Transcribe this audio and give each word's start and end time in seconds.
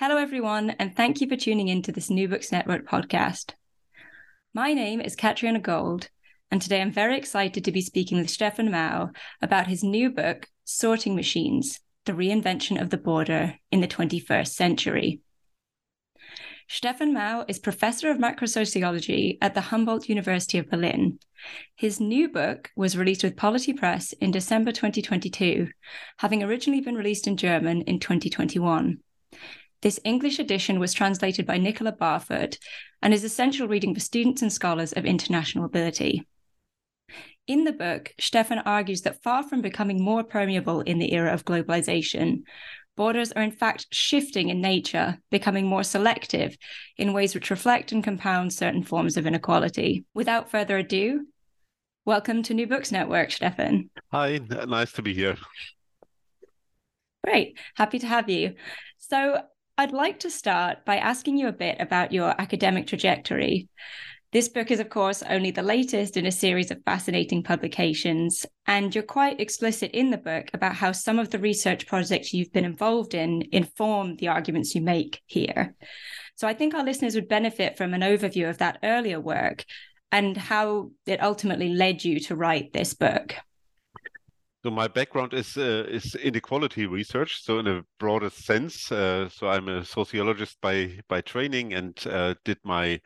Hello, 0.00 0.16
everyone, 0.16 0.70
and 0.78 0.96
thank 0.96 1.20
you 1.20 1.28
for 1.28 1.36
tuning 1.36 1.68
in 1.68 1.82
to 1.82 1.92
this 1.92 2.08
New 2.08 2.26
Books 2.26 2.50
Network 2.50 2.88
podcast. 2.88 3.52
My 4.54 4.72
name 4.72 4.98
is 4.98 5.14
Katriona 5.14 5.60
Gold, 5.60 6.08
and 6.50 6.62
today 6.62 6.80
I'm 6.80 6.90
very 6.90 7.18
excited 7.18 7.66
to 7.66 7.70
be 7.70 7.82
speaking 7.82 8.16
with 8.16 8.28
Steffen 8.28 8.70
Mau 8.70 9.10
about 9.42 9.66
his 9.66 9.84
new 9.84 10.08
book, 10.08 10.46
Sorting 10.64 11.14
Machines 11.14 11.80
The 12.06 12.12
Reinvention 12.12 12.80
of 12.80 12.88
the 12.88 12.96
Border 12.96 13.56
in 13.70 13.82
the 13.82 13.86
21st 13.86 14.48
Century. 14.48 15.20
Steffen 16.66 17.12
Mau 17.12 17.44
is 17.46 17.58
professor 17.58 18.10
of 18.10 18.16
macrosociology 18.16 19.36
at 19.42 19.52
the 19.52 19.60
Humboldt 19.60 20.08
University 20.08 20.56
of 20.56 20.70
Berlin. 20.70 21.18
His 21.76 22.00
new 22.00 22.30
book 22.30 22.70
was 22.74 22.96
released 22.96 23.22
with 23.22 23.36
Polity 23.36 23.74
Press 23.74 24.14
in 24.14 24.30
December 24.30 24.72
2022, 24.72 25.68
having 26.16 26.42
originally 26.42 26.80
been 26.80 26.94
released 26.94 27.26
in 27.26 27.36
German 27.36 27.82
in 27.82 28.00
2021. 28.00 28.98
This 29.82 29.98
English 30.04 30.38
edition 30.38 30.78
was 30.78 30.92
translated 30.92 31.46
by 31.46 31.56
Nicola 31.56 31.92
Barfoot 31.92 32.58
and 33.00 33.14
is 33.14 33.24
essential 33.24 33.66
reading 33.66 33.94
for 33.94 34.00
students 34.00 34.42
and 34.42 34.52
scholars 34.52 34.92
of 34.92 35.06
international 35.06 35.64
ability. 35.64 36.26
In 37.46 37.64
the 37.64 37.72
book, 37.72 38.12
Steffen 38.20 38.60
argues 38.66 39.00
that 39.02 39.22
far 39.22 39.42
from 39.42 39.62
becoming 39.62 40.04
more 40.04 40.22
permeable 40.22 40.82
in 40.82 40.98
the 40.98 41.14
era 41.14 41.32
of 41.32 41.46
globalization, 41.46 42.42
borders 42.94 43.32
are 43.32 43.42
in 43.42 43.52
fact 43.52 43.86
shifting 43.90 44.50
in 44.50 44.60
nature, 44.60 45.18
becoming 45.30 45.66
more 45.66 45.82
selective 45.82 46.58
in 46.98 47.14
ways 47.14 47.34
which 47.34 47.50
reflect 47.50 47.90
and 47.90 48.04
compound 48.04 48.52
certain 48.52 48.82
forms 48.82 49.16
of 49.16 49.26
inequality. 49.26 50.04
Without 50.12 50.50
further 50.50 50.76
ado, 50.76 51.26
welcome 52.04 52.42
to 52.42 52.52
New 52.52 52.66
Books 52.66 52.92
Network, 52.92 53.30
Steffen. 53.30 53.88
Hi, 54.12 54.40
nice 54.68 54.92
to 54.92 55.00
be 55.00 55.14
here. 55.14 55.38
Great, 57.24 57.58
happy 57.76 57.98
to 57.98 58.06
have 58.06 58.28
you. 58.28 58.54
So, 58.98 59.40
I'd 59.80 59.92
like 59.92 60.20
to 60.20 60.30
start 60.30 60.84
by 60.84 60.98
asking 60.98 61.38
you 61.38 61.48
a 61.48 61.52
bit 61.52 61.78
about 61.80 62.12
your 62.12 62.38
academic 62.38 62.86
trajectory. 62.86 63.66
This 64.30 64.46
book 64.46 64.70
is, 64.70 64.78
of 64.78 64.90
course, 64.90 65.22
only 65.22 65.52
the 65.52 65.62
latest 65.62 66.18
in 66.18 66.26
a 66.26 66.30
series 66.30 66.70
of 66.70 66.84
fascinating 66.84 67.42
publications, 67.42 68.44
and 68.66 68.94
you're 68.94 69.02
quite 69.02 69.40
explicit 69.40 69.92
in 69.92 70.10
the 70.10 70.18
book 70.18 70.50
about 70.52 70.74
how 70.74 70.92
some 70.92 71.18
of 71.18 71.30
the 71.30 71.38
research 71.38 71.86
projects 71.86 72.34
you've 72.34 72.52
been 72.52 72.66
involved 72.66 73.14
in 73.14 73.42
inform 73.52 74.16
the 74.16 74.28
arguments 74.28 74.74
you 74.74 74.82
make 74.82 75.22
here. 75.24 75.74
So 76.34 76.46
I 76.46 76.52
think 76.52 76.74
our 76.74 76.84
listeners 76.84 77.14
would 77.14 77.26
benefit 77.26 77.78
from 77.78 77.94
an 77.94 78.02
overview 78.02 78.50
of 78.50 78.58
that 78.58 78.80
earlier 78.82 79.18
work 79.18 79.64
and 80.12 80.36
how 80.36 80.90
it 81.06 81.22
ultimately 81.22 81.70
led 81.70 82.04
you 82.04 82.20
to 82.20 82.36
write 82.36 82.74
this 82.74 82.92
book. 82.92 83.34
So 84.62 84.70
my 84.70 84.88
background 84.88 85.32
is 85.32 85.56
uh, 85.56 85.86
is 85.88 86.14
inequality 86.16 86.86
research. 86.86 87.42
So 87.42 87.58
in 87.60 87.66
a 87.66 87.82
broader 87.98 88.28
sense, 88.28 88.92
uh, 88.92 89.28
so 89.30 89.48
I'm 89.48 89.68
a 89.68 89.84
sociologist 89.84 90.60
by 90.60 91.00
by 91.08 91.22
training 91.22 91.72
and 91.72 91.98
uh, 92.06 92.34
did 92.44 92.58
my 92.62 93.00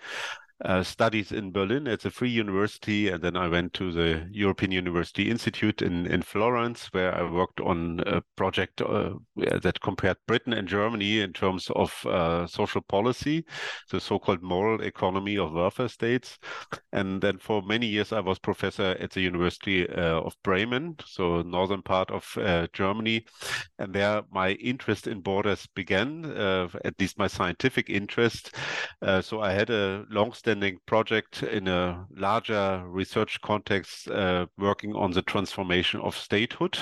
uh, 0.64 0.82
studies 0.82 1.30
in 1.30 1.52
Berlin 1.52 1.86
at 1.86 2.00
the 2.00 2.10
Free 2.10 2.30
University, 2.30 3.08
and 3.08 3.22
then 3.22 3.36
I 3.36 3.48
went 3.48 3.74
to 3.74 3.92
the 3.92 4.26
European 4.30 4.72
University 4.72 5.30
Institute 5.30 5.82
in, 5.82 6.06
in 6.06 6.22
Florence, 6.22 6.88
where 6.92 7.14
I 7.14 7.30
worked 7.30 7.60
on 7.60 8.00
a 8.06 8.22
project 8.36 8.80
uh, 8.80 9.10
that 9.36 9.80
compared 9.82 10.16
Britain 10.26 10.54
and 10.54 10.66
Germany 10.66 11.20
in 11.20 11.32
terms 11.32 11.70
of 11.76 12.06
uh, 12.06 12.46
social 12.46 12.80
policy, 12.80 13.44
the 13.90 14.00
so-called 14.00 14.42
moral 14.42 14.80
economy 14.80 15.36
of 15.36 15.52
welfare 15.52 15.88
states. 15.88 16.38
And 16.92 17.20
then 17.20 17.38
for 17.38 17.62
many 17.62 17.86
years, 17.86 18.12
I 18.12 18.20
was 18.20 18.38
professor 18.38 18.96
at 18.98 19.10
the 19.10 19.20
University 19.20 19.88
uh, 19.88 20.20
of 20.20 20.34
Bremen, 20.42 20.96
so 21.04 21.42
northern 21.42 21.82
part 21.82 22.10
of 22.10 22.26
uh, 22.38 22.68
Germany, 22.72 23.26
and 23.78 23.92
there 23.94 24.22
my 24.30 24.52
interest 24.52 25.06
in 25.06 25.20
borders 25.20 25.66
began, 25.74 26.24
uh, 26.24 26.68
at 26.84 26.98
least 26.98 27.18
my 27.18 27.26
scientific 27.26 27.90
interest. 27.90 28.56
so 29.20 29.40
I 29.40 29.52
had 29.52 29.70
a 29.70 30.04
long 30.08 30.32
long-standing 30.54 30.78
project 30.86 31.42
in 31.42 31.68
a 31.68 32.06
larger 32.16 32.82
research 32.86 33.40
context 33.40 34.08
uh, 34.08 34.46
working 34.58 34.94
on 34.94 35.10
the 35.10 35.22
transformation 35.22 36.00
of 36.00 36.16
statehood. 36.16 36.78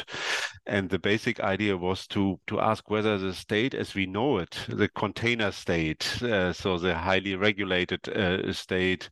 And 0.67 0.91
the 0.91 0.99
basic 0.99 1.41
idea 1.41 1.77
was 1.77 2.07
to, 2.09 2.39
to 2.47 2.61
ask 2.61 2.91
whether 2.91 3.19
the 3.19 3.35
state 3.35 3.75
as 3.75 3.95
we 3.95 4.07
know 4.07 4.39
it, 4.39 4.57
the 4.69 4.89
container 4.89 5.53
state, 5.53 6.23
uh, 6.23 6.53
so 6.53 6.79
the 6.79 6.95
highly 6.95 7.35
regulated 7.35 8.09
uh, 8.09 8.53
state, 8.53 9.11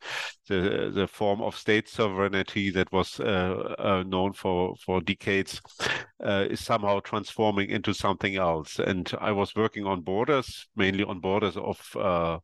the, 0.48 0.92
the 0.94 1.08
form 1.08 1.40
of 1.40 1.56
state 1.56 1.88
sovereignty 1.88 2.70
that 2.70 2.92
was 2.92 3.18
uh, 3.20 3.74
uh, 3.78 4.04
known 4.06 4.32
for, 4.32 4.74
for 4.84 5.00
decades, 5.00 5.60
uh, 6.24 6.46
is 6.50 6.60
somehow 6.60 7.00
transforming 7.00 7.70
into 7.70 7.92
something 7.92 8.36
else. 8.36 8.78
And 8.78 9.10
I 9.20 9.32
was 9.32 9.54
working 9.56 9.86
on 9.86 10.02
borders, 10.02 10.68
mainly 10.76 11.04
on 11.04 11.20
borders 11.20 11.56
of 11.56 12.40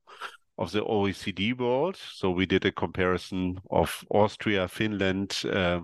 of 0.59 0.73
the 0.73 0.83
OECD 0.83 1.57
world. 1.59 1.97
So 1.97 2.31
we 2.31 2.47
did 2.47 2.65
a 2.65 2.73
comparison 2.73 3.59
of 3.71 4.05
Austria, 4.11 4.69
Finland, 4.69 5.43
uh, 5.45 5.81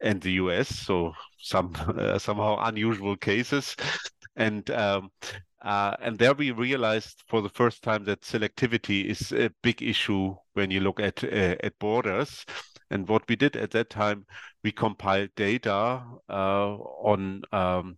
and 0.00 0.20
the 0.20 0.32
US. 0.32 0.68
So 0.68 1.12
some 1.38 1.72
uh, 1.98 2.18
somehow 2.18 2.58
unusual 2.60 3.16
cases, 3.16 3.76
and 4.36 4.70
um, 4.70 5.10
uh, 5.62 5.96
and 6.00 6.18
there 6.18 6.34
we 6.34 6.50
realized 6.50 7.22
for 7.28 7.40
the 7.40 7.48
first 7.48 7.82
time 7.82 8.04
that 8.04 8.22
selectivity 8.22 9.06
is 9.06 9.32
a 9.32 9.50
big 9.62 9.82
issue 9.82 10.34
when 10.54 10.70
you 10.70 10.80
look 10.80 11.00
at 11.00 11.22
uh, 11.24 11.56
at 11.60 11.78
borders. 11.78 12.44
And 12.90 13.08
what 13.08 13.26
we 13.26 13.36
did 13.36 13.56
at 13.56 13.70
that 13.70 13.88
time, 13.88 14.26
we 14.62 14.70
compiled 14.70 15.30
data 15.34 16.02
uh, 16.28 16.74
on 16.76 17.42
um, 17.50 17.96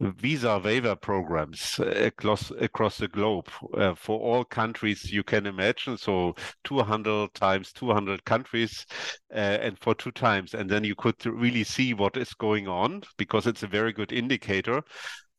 visa 0.00 0.58
waiver 0.58 0.94
programs 0.94 1.80
across 1.80 2.50
across 2.52 2.98
the 2.98 3.08
globe 3.08 3.48
uh, 3.74 3.94
for 3.94 4.20
all 4.20 4.44
countries 4.44 5.12
you 5.12 5.24
can 5.24 5.46
imagine. 5.46 5.96
So 5.96 6.34
200 6.64 7.34
times 7.34 7.72
200 7.72 8.24
countries, 8.24 8.86
uh, 9.32 9.58
and 9.60 9.78
for 9.80 9.94
two 9.94 10.12
times, 10.12 10.54
and 10.54 10.70
then 10.70 10.84
you 10.84 10.94
could 10.94 11.24
really 11.26 11.64
see 11.64 11.94
what 11.94 12.16
is 12.16 12.32
going 12.34 12.68
on 12.68 13.02
because 13.16 13.46
it's 13.46 13.62
a 13.62 13.66
very 13.68 13.92
good 13.92 14.12
indicator 14.12 14.82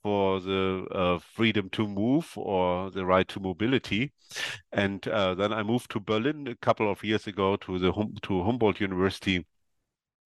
for 0.04 0.40
the 0.40 0.86
uh, 0.92 1.20
freedom 1.20 1.70
to 1.72 1.88
move 1.88 2.32
or 2.36 2.90
the 2.92 3.06
right 3.06 3.28
to 3.28 3.40
mobility. 3.40 4.14
And 4.72 5.06
uh, 5.08 5.36
then 5.36 5.52
I 5.54 5.64
moved 5.64 5.92
to 5.92 6.00
Berlin 6.00 6.48
a 6.48 6.56
couple 6.56 6.90
of 6.92 7.04
years 7.04 7.28
ago 7.28 7.56
to 7.58 7.80
the 7.80 7.92
hum- 7.92 8.16
to 8.24 8.44
Humboldt 8.44 8.80
University 8.80 9.46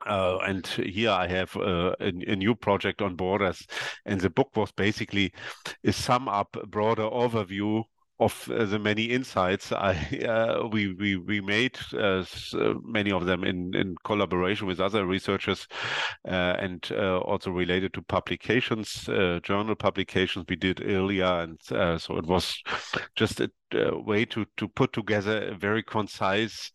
uh, 0.05 0.37
and 0.45 0.65
here 0.67 1.11
I 1.11 1.27
have 1.27 1.55
uh, 1.55 1.95
a, 1.99 2.07
a, 2.07 2.35
new 2.35 2.55
project 2.55 3.01
on 3.01 3.15
borders, 3.15 3.65
and 4.05 4.19
the 4.19 4.29
book 4.29 4.55
was 4.55 4.71
basically 4.71 5.33
a 5.83 5.93
sum 5.93 6.27
up 6.27 6.55
a 6.55 6.67
broader 6.67 7.03
overview 7.03 7.83
of 8.19 8.49
uh, 8.51 8.65
the 8.65 8.79
many 8.79 9.05
insights 9.05 9.71
I 9.71 9.93
uh, 10.27 10.67
we 10.67 10.93
we 10.93 11.17
we 11.17 11.41
made, 11.41 11.77
uh, 11.97 12.23
many 12.83 13.11
of 13.11 13.25
them 13.25 13.43
in 13.43 13.75
in 13.75 13.95
collaboration 14.03 14.67
with 14.67 14.79
other 14.79 15.05
researchers, 15.05 15.67
uh, 16.27 16.55
and 16.59 16.91
also 16.91 17.51
related 17.51 17.93
to 17.93 18.01
publications, 18.01 19.05
journal 19.43 19.75
publications 19.75 20.45
we 20.47 20.55
did 20.55 20.81
earlier, 20.85 21.25
and 21.25 21.59
so 21.61 22.17
it 22.17 22.25
was 22.25 22.61
just 23.15 23.41
a, 23.41 23.49
a, 23.73 23.99
way 23.99 24.25
to 24.25 24.45
to 24.57 24.67
put 24.67 24.93
together 24.93 25.49
a 25.49 25.55
very 25.55 25.83
concise, 25.83 26.71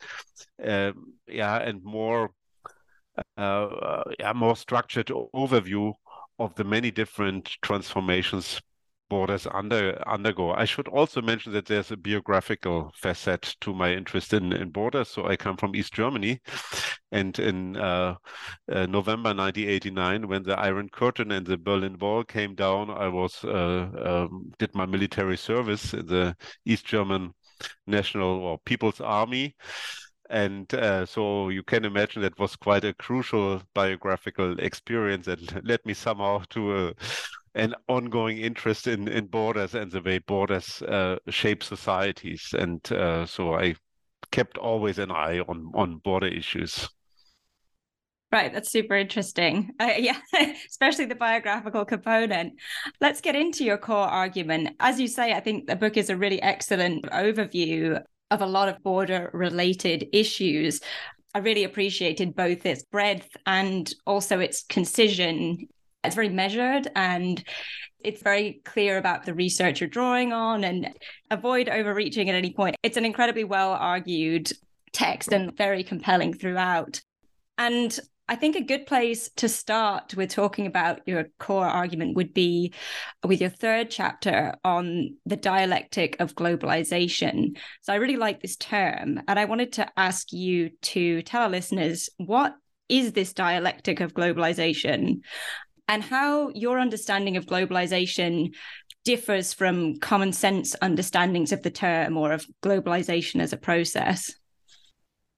um, 0.65 1.15
yeah, 1.27 1.59
and 1.59 1.83
more 1.85 2.31
uh, 3.37 4.03
yeah, 4.19 4.33
more 4.33 4.57
structured 4.57 5.09
overview 5.09 5.93
of 6.39 6.55
the 6.55 6.65
many 6.65 6.91
different 6.91 7.57
transformations 7.63 8.61
borders 9.09 9.47
under 9.51 10.01
undergo. 10.07 10.53
I 10.53 10.65
should 10.65 10.89
also 10.89 11.23
mention 11.23 11.53
that 11.53 11.67
there's 11.67 11.91
a 11.91 11.97
biographical 11.97 12.93
facet 12.95 13.57
to 13.61 13.75
my 13.75 13.93
interest 13.93 14.33
in, 14.33 14.53
in 14.53 14.71
borders. 14.71 15.09
So 15.09 15.27
I 15.27 15.37
come 15.37 15.57
from 15.57 15.75
East 15.75 15.93
Germany, 15.95 16.41
and 17.13 17.39
in 17.39 17.77
uh, 17.77 18.17
uh, 18.71 18.87
November 18.87 19.35
1989, 19.35 20.29
when 20.29 20.43
the 20.43 20.59
Iron 20.59 20.89
Curtain 20.89 21.33
and 21.33 21.47
the 21.47 21.57
Berlin 21.57 21.99
Wall 21.99 22.25
came 22.25 22.55
down, 22.55 22.91
I 22.91 23.09
was 23.09 23.45
uh, 23.45 23.89
um, 24.05 24.53
did 24.59 24.75
my 24.75 24.87
military 24.87 25.37
service 25.37 25.95
in 25.95 26.07
the 26.07 26.37
East 26.65 26.85
German 26.87 27.33
National 27.87 28.29
or 28.29 28.59
People's 28.65 29.01
Army 29.01 29.57
and 30.31 30.73
uh, 30.75 31.07
so 31.07 31.49
you 31.49 31.63
can 31.63 31.85
imagine 31.85 32.23
that 32.23 32.39
was 32.39 32.57
quite 32.57 32.85
a 32.85 32.95
crucial 32.95 33.63
biographical 33.75 34.59
experience 34.59 35.27
that 35.27 35.65
led 35.65 35.81
me 35.85 35.95
somehow 35.95 36.43
to 36.51 36.89
a, 36.89 36.95
an 37.55 37.75
ongoing 37.89 38.39
interest 38.39 38.87
in, 38.87 39.09
in 39.09 39.27
borders 39.27 39.75
and 39.75 39.91
the 39.91 40.03
way 40.03 40.19
borders 40.19 40.83
uh, 40.83 41.17
shape 41.29 41.63
societies. 41.63 42.55
And 42.59 42.81
uh, 42.93 43.27
so 43.27 43.55
I 43.55 43.75
kept 44.31 44.59
always 44.59 44.99
an 44.99 45.11
eye 45.11 45.41
on, 45.41 45.71
on 45.75 45.99
border 45.99 46.29
issues. 46.29 46.89
Right, 48.31 48.53
that's 48.53 48.71
super 48.71 48.95
interesting. 48.95 49.71
Uh, 49.81 49.93
yeah, 49.99 50.19
especially 50.69 51.07
the 51.07 51.15
biographical 51.15 51.87
component. 51.87 52.55
Let's 53.01 53.23
get 53.23 53.35
into 53.35 53.65
your 53.65 53.79
core 53.79 53.97
argument. 53.97 54.77
As 54.81 55.01
you 55.01 55.09
say, 55.09 55.33
I 55.33 55.41
think 55.41 55.67
the 55.67 55.77
book 55.77 55.97
is 55.97 56.11
a 56.11 56.17
really 56.17 56.43
excellent 56.43 57.05
overview 57.07 58.03
of 58.31 58.43
a 58.43 58.47
lot 58.47 58.69
of 58.69 58.83
border 58.83 59.31
related 59.33 60.09
issues. 60.13 60.81
I 61.35 61.39
really 61.39 61.65
appreciated 61.65 62.35
both 62.35 62.65
its 62.67 62.85
breadth 62.85 63.29
and 63.47 63.93
also 64.07 64.41
its 64.41 64.65
concision. 64.69 65.69
It's 66.05 66.15
very 66.15 66.29
measured 66.29 66.89
and 66.95 67.43
it's 68.01 68.23
very 68.23 68.61
clear 68.65 68.97
about 68.97 69.25
the 69.25 69.35
research 69.35 69.81
you're 69.81 69.89
drawing 69.89 70.33
on 70.33 70.65
and 70.65 70.91
avoid 71.31 71.69
overreaching 71.69 72.29
at 72.29 72.35
any 72.35 72.53
point. 72.53 72.77
It's 72.83 72.97
an 72.97 73.05
incredibly 73.05 73.45
well 73.45 73.73
argued 73.73 74.53
text 74.93 75.33
and 75.33 75.57
very 75.57 75.83
compelling 75.83 76.33
throughout. 76.33 77.01
And 77.57 77.99
I 78.29 78.37
think 78.37 78.57
a 78.57 78.61
good 78.61 78.87
place 78.87 79.31
to 79.37 79.49
start 79.49 80.15
with 80.15 80.31
talking 80.31 80.67
about 80.67 81.01
your 81.07 81.29
core 81.39 81.67
argument 81.67 82.17
would 82.17 82.35
be 82.35 82.75
with 83.25 83.41
your 83.41 83.49
third 83.49 83.91
chapter 83.91 84.55
on 84.65 85.17
the 85.25 85.37
dialectic 85.37 86.17
of 86.21 86.35
globalization. 86.35 87.57
So 87.81 87.93
I 87.93 87.97
really 87.97 88.17
like 88.17 88.43
this 88.43 88.57
term, 88.57 89.21
and 89.27 89.39
I 89.39 89.47
wanted 89.47 89.73
to 89.75 89.89
ask 89.97 90.31
you 90.33 90.71
to 90.83 91.23
tell 91.23 91.43
our 91.43 91.49
listeners 91.49 92.11
what 92.19 92.55
is 92.91 93.13
this 93.13 93.33
dialectic 93.33 94.01
of 94.01 94.15
globalization 94.15 95.21
and 95.89 96.03
how 96.03 96.51
your 96.51 96.79
understanding 96.79 97.39
of 97.39 97.47
globalization 97.47 98.55
differs 99.05 99.55
from 99.55 99.99
common 100.01 100.35
sense 100.35 100.77
understandings 100.83 101.51
of 101.51 101.63
the 101.63 101.71
term 101.71 102.17
or 102.19 102.33
of 102.33 102.47
globalization 102.63 103.41
as 103.41 103.55
a 103.55 103.57
process. 103.57 104.38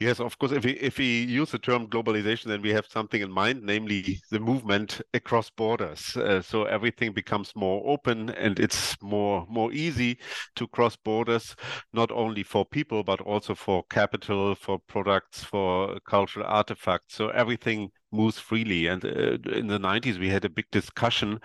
Yes, 0.01 0.19
of 0.19 0.39
course. 0.39 0.53
If 0.53 0.65
we 0.65 0.73
if 0.73 0.97
we 0.97 1.25
use 1.25 1.51
the 1.51 1.59
term 1.59 1.87
globalization, 1.87 2.45
then 2.47 2.63
we 2.63 2.71
have 2.71 2.87
something 2.87 3.21
in 3.21 3.31
mind, 3.31 3.63
namely 3.63 4.19
the 4.31 4.41
movement 4.41 5.03
across 5.13 5.51
borders. 5.51 6.17
Uh, 6.17 6.41
so 6.41 6.65
everything 6.65 7.13
becomes 7.13 7.53
more 7.55 7.83
open, 7.87 8.31
and 8.31 8.59
it's 8.59 8.97
more 9.03 9.47
more 9.51 9.71
easy 9.75 10.19
to 10.57 10.67
cross 10.69 10.97
borders, 10.97 11.55
not 11.93 12.11
only 12.13 12.43
for 12.43 12.65
people 12.65 13.03
but 13.05 13.21
also 13.21 13.55
for 13.55 13.85
capital, 13.91 14.55
for 14.55 14.79
products, 14.89 15.45
for 15.45 16.01
cultural 16.09 16.47
artifacts. 16.47 17.15
So 17.15 17.29
everything 17.29 17.91
moves 18.11 18.39
freely. 18.39 18.87
And 18.87 19.05
uh, 19.05 19.37
in 19.53 19.67
the 19.67 19.79
90s, 19.79 20.19
we 20.19 20.31
had 20.31 20.47
a 20.47 20.49
big 20.49 20.71
discussion 20.73 21.41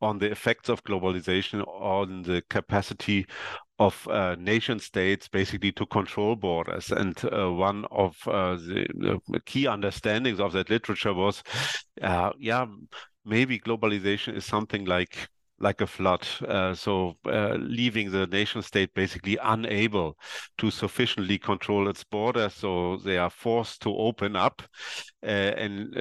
on 0.00 0.18
the 0.18 0.30
effects 0.30 0.68
of 0.68 0.82
globalization 0.82 1.64
on 1.68 2.22
the 2.22 2.42
capacity 2.50 3.24
of 3.86 4.08
uh, 4.08 4.36
nation 4.38 4.78
states 4.78 5.28
basically 5.28 5.72
to 5.72 5.86
control 5.86 6.36
borders. 6.36 6.90
And 6.90 7.18
uh, 7.24 7.52
one 7.52 7.84
of 7.90 8.16
uh, 8.26 8.54
the, 8.54 9.20
the, 9.28 9.40
key 9.40 9.66
understandings 9.66 10.40
of 10.40 10.52
that 10.52 10.70
literature 10.70 11.12
was, 11.12 11.42
uh, 12.00 12.30
yeah, 12.38 12.66
maybe 13.24 13.58
globalization 13.58 14.36
is 14.36 14.44
something 14.44 14.84
like 14.84 15.28
like 15.58 15.80
a 15.80 15.86
flood. 15.86 16.26
Uh, 16.48 16.74
so 16.74 17.16
uh, 17.26 17.54
leaving 17.54 18.10
the 18.10 18.26
nation 18.26 18.62
state 18.62 18.92
basically 18.94 19.38
unable 19.42 20.16
to 20.58 20.72
sufficiently 20.72 21.38
control 21.38 21.88
its 21.88 22.02
borders, 22.02 22.52
so 22.54 22.96
they 22.96 23.16
are 23.16 23.30
forced 23.30 23.80
to 23.82 23.96
open 23.96 24.34
up 24.34 24.62
and 25.22 25.94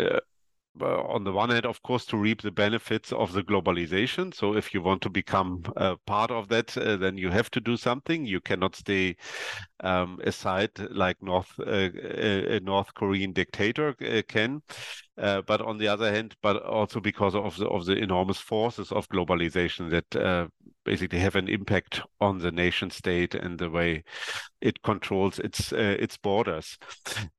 uh, 0.79 1.01
on 1.03 1.23
the 1.23 1.31
one 1.31 1.49
hand, 1.49 1.65
of 1.65 1.81
course, 1.83 2.05
to 2.05 2.17
reap 2.17 2.41
the 2.41 2.51
benefits 2.51 3.11
of 3.11 3.33
the 3.33 3.43
globalization. 3.43 4.33
So 4.33 4.55
if 4.55 4.73
you 4.73 4.81
want 4.81 5.01
to 5.01 5.09
become 5.09 5.63
a 5.75 5.97
part 6.05 6.31
of 6.31 6.47
that, 6.49 6.77
uh, 6.77 6.97
then 6.97 7.17
you 7.17 7.29
have 7.29 7.51
to 7.51 7.59
do 7.59 7.75
something. 7.77 8.25
You 8.25 8.39
cannot 8.39 8.75
stay 8.75 9.15
um, 9.83 10.19
aside 10.23 10.71
like 10.91 11.21
North 11.21 11.59
uh, 11.59 11.89
a 12.55 12.59
North 12.61 12.93
Korean 12.93 13.33
dictator 13.33 13.95
uh, 14.01 14.21
can. 14.27 14.61
Uh, 15.17 15.41
but 15.41 15.61
on 15.61 15.77
the 15.77 15.87
other 15.87 16.11
hand, 16.11 16.35
but 16.41 16.63
also 16.63 16.99
because 16.99 17.35
of 17.35 17.57
the 17.57 17.67
of 17.67 17.85
the 17.85 17.97
enormous 17.97 18.37
forces 18.37 18.91
of 18.91 19.07
globalization 19.09 19.89
that 19.89 20.15
uh, 20.15 20.47
basically 20.83 21.19
have 21.19 21.35
an 21.35 21.47
impact 21.47 22.01
on 22.19 22.39
the 22.39 22.51
nation 22.51 22.89
state 22.89 23.35
and 23.35 23.59
the 23.59 23.69
way 23.69 24.03
it 24.61 24.81
controls 24.83 25.39
its 25.39 25.71
uh, 25.73 25.95
its 25.99 26.17
borders. 26.17 26.77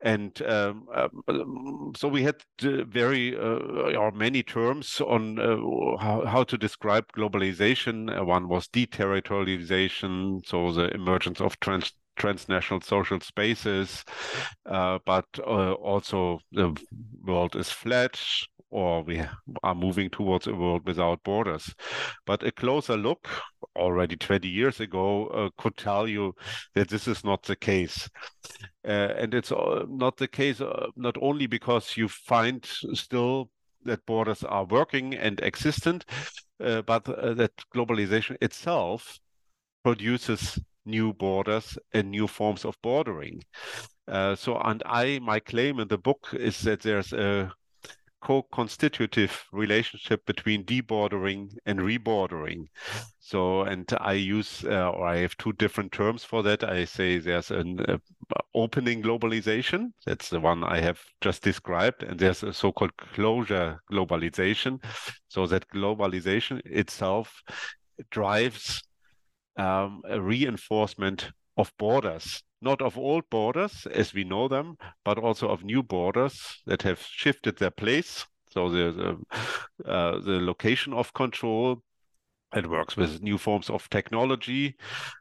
And 0.01 0.41
um, 0.43 0.87
um, 0.95 1.93
so 1.97 2.09
we 2.09 2.23
had 2.23 2.37
very 2.59 3.37
uh, 3.37 3.97
or 3.97 4.11
many 4.13 4.43
terms 4.43 5.01
on 5.01 5.39
uh, 5.39 5.97
how, 6.03 6.25
how 6.27 6.45
to 6.45 6.59
describe 6.59 7.13
globalization. 7.13 8.25
One 8.25 8.49
was 8.49 8.69
deterritorialization, 8.69 10.47
so 10.47 10.73
the 10.73 10.93
emergence 10.95 11.41
of 11.41 11.59
trans 11.61 11.93
transnational 12.17 12.81
social 12.81 13.21
spaces, 13.21 14.05
uh, 14.67 14.99
but 15.05 15.27
uh, 15.39 15.73
also 15.73 16.41
the 16.53 16.77
world 17.25 17.57
is 17.57 17.71
flat, 17.71 18.21
or 18.71 19.03
we 19.03 19.23
are 19.63 19.75
moving 19.75 20.09
towards 20.09 20.47
a 20.47 20.55
world 20.55 20.87
without 20.87 21.23
borders. 21.23 21.75
But 22.27 22.43
a 22.43 22.51
closer 22.51 22.97
look, 22.97 23.29
already 23.77 24.17
20 24.17 24.49
years 24.49 24.81
ago, 24.81 25.27
uh, 25.29 25.51
could 25.59 25.77
tell 25.77 26.09
you 26.09 26.35
that 26.75 26.89
this 26.89 27.07
is 27.07 27.23
not 27.23 27.43
the 27.43 27.57
case. 27.57 28.09
Uh, 28.85 29.13
and 29.19 29.35
it's 29.35 29.53
uh, 29.53 29.85
not 29.89 30.17
the 30.17 30.29
case 30.29 30.61
uh, 30.61 30.87
not 30.97 31.17
only 31.21 31.47
because 31.47 31.97
you 31.97 32.09
find 32.09 32.67
still 32.95 33.51
that 33.85 34.05
borders 34.07 34.43
are 34.43 34.65
working 34.65 35.15
and 35.15 35.41
existent, 35.43 36.05
but 36.59 37.05
that 37.05 37.51
globalization 37.75 38.37
itself 38.41 39.19
produces 39.83 40.59
new 40.85 41.13
borders 41.13 41.79
and 41.93 42.11
new 42.11 42.27
forms 42.27 42.65
of 42.65 42.77
bordering. 42.83 43.43
so, 44.09 44.59
and 44.65 44.83
I, 44.87 45.19
my 45.23 45.41
claim 45.41 45.81
in 45.81 45.89
the 45.89 45.99
book 45.99 46.29
is 46.33 46.61
that 46.63 46.81
there's 46.81 47.13
a 47.13 47.53
co-constitutive 48.23 49.45
relationship 49.53 50.25
between 50.25 50.65
debordering 50.65 51.51
and 51.67 51.81
rebordering. 51.81 52.67
So, 53.19 53.63
and 53.63 53.89
I 54.01 54.13
use, 54.13 54.65
uh, 54.65 54.91
or 54.91 55.07
I 55.07 55.19
have 55.19 55.37
two 55.37 55.53
different 55.55 55.93
terms 55.93 56.25
for 56.25 56.43
that. 56.45 56.65
I 56.65 56.85
say 56.85 57.19
there's 57.19 57.51
an 57.51 57.81
uh, 57.81 57.99
opening 58.55 59.03
globalization. 59.03 59.93
That's 60.07 60.31
the 60.31 60.41
one 60.41 60.65
I 60.65 60.81
have 60.81 61.01
just 61.21 61.43
described. 61.43 62.05
And 62.05 62.19
there's 62.19 62.43
a 62.43 62.53
so-called 62.53 62.97
closure 62.97 63.81
globalization. 63.91 64.83
So 65.29 65.47
that 65.49 65.69
globalization 65.75 66.61
itself 66.65 67.43
drives 68.11 68.83
um, 69.57 70.03
a 70.09 70.21
reinforcement 70.21 71.31
of 71.57 71.73
borders 71.79 72.43
not 72.63 72.81
of 72.81 72.97
old 72.97 73.29
borders 73.29 73.87
as 73.93 74.15
we 74.15 74.25
know 74.25 74.49
them, 74.49 74.77
but 75.05 75.19
also 75.19 75.49
of 75.49 75.65
new 75.65 75.83
borders 75.83 76.63
that 76.67 76.83
have 76.83 77.01
shifted 77.03 77.59
their 77.59 77.71
place. 77.71 78.25
So 78.51 78.71
the 78.71 79.19
the, 79.83 79.91
uh, 79.91 80.21
the 80.21 80.41
location 80.41 80.95
of 80.95 81.13
control. 81.13 81.83
It 82.55 82.69
works 82.69 82.99
with 82.99 83.23
new 83.23 83.39
forms 83.39 83.71
of 83.71 83.89
technology 83.89 84.77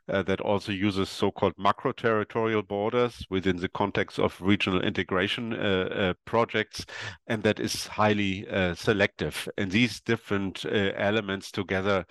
uh, 0.09 0.21
that 0.23 0.41
also 0.41 0.73
uses 0.73 1.07
so-called 1.07 1.53
macro-territorial 1.57 2.63
borders 2.63 3.25
within 3.29 3.55
the 3.55 3.69
context 3.69 4.19
of 4.19 4.37
regional 4.41 4.81
integration 4.81 5.53
uh, 5.53 5.57
uh 5.57 6.13
projects, 6.25 6.85
and 7.27 7.41
that 7.43 7.61
is 7.61 7.87
highly 7.87 8.45
uh, 8.49 8.75
selective. 8.75 9.47
And 9.57 9.71
these 9.71 10.01
different 10.01 10.65
uh, 10.65 10.91
elements 10.97 11.51
together, 11.51 12.05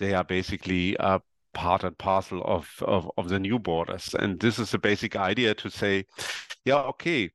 they 0.00 0.12
are 0.12 0.24
basically 0.24 0.96
part 1.54 1.84
and 1.84 1.96
parcel 1.96 2.42
of, 2.44 2.68
of, 2.82 3.10
of 3.16 3.28
the 3.28 3.38
new 3.38 3.58
borders. 3.58 4.14
And 4.18 4.38
this 4.38 4.58
is 4.58 4.72
the 4.72 4.78
basic 4.78 5.16
idea 5.16 5.54
to 5.54 5.70
say, 5.70 6.04
yeah, 6.64 6.82
okay, 6.82 7.30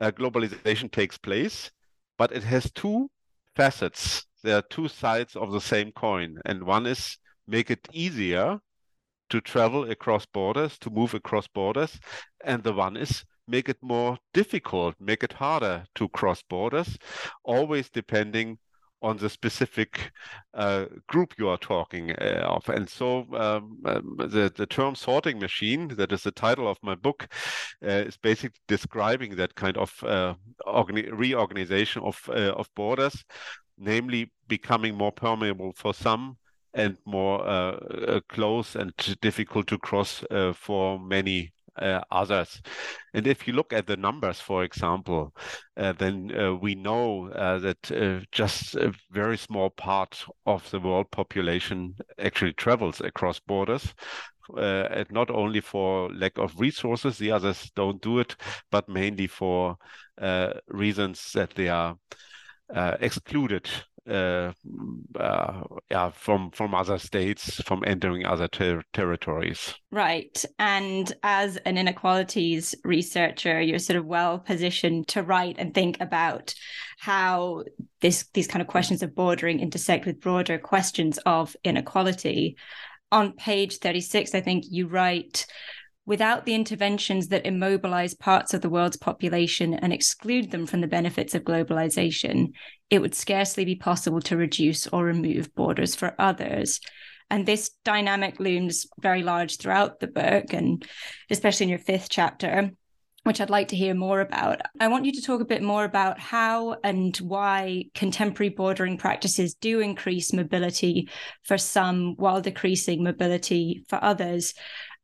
uh, 0.00 0.10
globalization 0.10 0.90
takes 0.90 1.18
place, 1.18 1.70
but 2.18 2.32
it 2.32 2.44
has 2.44 2.70
two 2.72 3.10
facets. 3.56 4.26
There 4.44 4.56
are 4.56 4.62
two 4.70 4.88
sides 4.88 5.34
of 5.36 5.52
the 5.52 5.60
same 5.60 5.92
coin. 5.92 6.38
And 6.44 6.64
one 6.64 6.86
is 6.86 7.18
make 7.46 7.70
it 7.70 7.88
easier 7.92 8.60
to 9.30 9.40
travel 9.40 9.90
across 9.90 10.26
borders, 10.26 10.78
to 10.78 10.90
move 10.90 11.14
across 11.14 11.48
borders. 11.48 11.98
And 12.44 12.62
the 12.62 12.72
one 12.72 12.96
is 12.96 13.24
make 13.48 13.68
it 13.68 13.78
more 13.82 14.18
difficult, 14.34 14.94
make 15.00 15.22
it 15.22 15.32
harder 15.32 15.84
to 15.94 16.08
cross 16.08 16.42
borders, 16.48 16.98
always 17.44 17.90
depending 17.90 18.58
on 19.02 19.16
the 19.16 19.28
specific 19.28 20.12
uh, 20.54 20.86
group 21.08 21.34
you 21.38 21.48
are 21.48 21.58
talking 21.58 22.12
uh, 22.12 22.44
of. 22.46 22.68
And 22.68 22.88
so 22.88 23.26
um, 23.34 23.78
um, 23.84 24.16
the, 24.18 24.52
the 24.54 24.66
term 24.66 24.94
sorting 24.94 25.38
machine, 25.38 25.88
that 25.96 26.12
is 26.12 26.22
the 26.22 26.30
title 26.30 26.68
of 26.68 26.78
my 26.82 26.94
book, 26.94 27.28
uh, 27.84 27.88
is 28.06 28.16
basically 28.16 28.60
describing 28.68 29.36
that 29.36 29.54
kind 29.54 29.76
of 29.76 29.92
uh, 30.04 30.34
reorganization 30.66 32.02
of, 32.02 32.20
uh, 32.28 32.52
of 32.52 32.68
borders, 32.76 33.24
namely 33.76 34.30
becoming 34.48 34.94
more 34.94 35.12
permeable 35.12 35.72
for 35.76 35.92
some 35.92 36.36
and 36.74 36.96
more 37.04 37.46
uh, 37.46 38.20
close 38.28 38.76
and 38.76 38.92
difficult 39.20 39.66
to 39.66 39.78
cross 39.78 40.24
for 40.54 40.98
many 40.98 41.52
uh, 41.80 42.00
others. 42.10 42.60
And 43.14 43.26
if 43.26 43.46
you 43.46 43.52
look 43.52 43.72
at 43.72 43.86
the 43.86 43.96
numbers, 43.96 44.40
for 44.40 44.64
example, 44.64 45.34
uh, 45.76 45.92
then 45.92 46.32
uh, 46.38 46.54
we 46.54 46.74
know 46.74 47.28
uh, 47.30 47.58
that 47.58 47.90
uh, 47.92 48.24
just 48.32 48.74
a 48.74 48.92
very 49.10 49.38
small 49.38 49.70
part 49.70 50.24
of 50.46 50.70
the 50.70 50.80
world 50.80 51.10
population 51.10 51.94
actually 52.18 52.52
travels 52.54 53.00
across 53.00 53.40
borders. 53.40 53.94
Uh, 54.56 54.88
and 54.90 55.10
not 55.10 55.30
only 55.30 55.60
for 55.60 56.10
lack 56.12 56.36
of 56.36 56.58
resources, 56.60 57.16
the 57.16 57.30
others 57.30 57.70
don't 57.76 58.02
do 58.02 58.18
it, 58.18 58.36
but 58.70 58.88
mainly 58.88 59.26
for 59.26 59.76
reasons 60.68 61.32
that 61.32 61.50
they 61.54 61.68
are 61.68 61.96
excluded 63.00 63.68
uh, 64.08 64.52
uh, 65.18 65.62
yeah, 65.90 66.10
from 66.10 66.50
from 66.50 66.74
other 66.74 66.98
states, 66.98 67.60
from 67.62 67.84
entering 67.86 68.26
other 68.26 68.48
ter- 68.48 68.82
territories. 68.92 69.74
Right, 69.90 70.44
and 70.58 71.12
as 71.22 71.56
an 71.58 71.78
inequalities 71.78 72.74
researcher, 72.84 73.60
you're 73.60 73.78
sort 73.78 73.98
of 73.98 74.06
well 74.06 74.38
positioned 74.38 75.08
to 75.08 75.22
write 75.22 75.56
and 75.58 75.72
think 75.74 76.00
about 76.00 76.54
how 76.98 77.64
this 78.00 78.24
these 78.34 78.48
kind 78.48 78.62
of 78.62 78.68
questions 78.68 79.02
of 79.02 79.14
bordering 79.14 79.60
intersect 79.60 80.06
with 80.06 80.20
broader 80.20 80.58
questions 80.58 81.18
of 81.26 81.56
inequality. 81.64 82.56
On 83.12 83.32
page 83.32 83.76
36, 83.76 84.34
I 84.34 84.40
think 84.40 84.64
you 84.70 84.88
write 84.88 85.46
without 86.04 86.44
the 86.44 86.54
interventions 86.54 87.28
that 87.28 87.46
immobilize 87.46 88.14
parts 88.14 88.54
of 88.54 88.60
the 88.60 88.68
world's 88.68 88.96
population 88.96 89.74
and 89.74 89.92
exclude 89.92 90.50
them 90.50 90.66
from 90.66 90.80
the 90.80 90.86
benefits 90.86 91.34
of 91.34 91.44
globalization, 91.44 92.52
it 92.90 93.00
would 93.00 93.14
scarcely 93.14 93.64
be 93.64 93.76
possible 93.76 94.20
to 94.20 94.36
reduce 94.36 94.86
or 94.88 95.04
remove 95.04 95.54
borders 95.54 95.94
for 95.94 96.14
others. 96.18 96.80
And 97.30 97.46
this 97.46 97.70
dynamic 97.84 98.40
looms 98.40 98.86
very 99.00 99.22
large 99.22 99.58
throughout 99.58 100.00
the 100.00 100.08
book, 100.08 100.52
and 100.52 100.84
especially 101.30 101.64
in 101.64 101.70
your 101.70 101.78
fifth 101.78 102.08
chapter, 102.10 102.72
which 103.22 103.40
I'd 103.40 103.48
like 103.48 103.68
to 103.68 103.76
hear 103.76 103.94
more 103.94 104.20
about. 104.20 104.60
I 104.80 104.88
want 104.88 105.04
you 105.04 105.12
to 105.12 105.22
talk 105.22 105.40
a 105.40 105.46
bit 105.46 105.62
more 105.62 105.84
about 105.84 106.18
how 106.18 106.76
and 106.82 107.16
why 107.18 107.84
contemporary 107.94 108.50
bordering 108.50 108.98
practices 108.98 109.54
do 109.54 109.78
increase 109.78 110.32
mobility 110.32 111.08
for 111.44 111.56
some 111.56 112.16
while 112.16 112.40
decreasing 112.40 113.04
mobility 113.04 113.84
for 113.88 114.02
others 114.02 114.54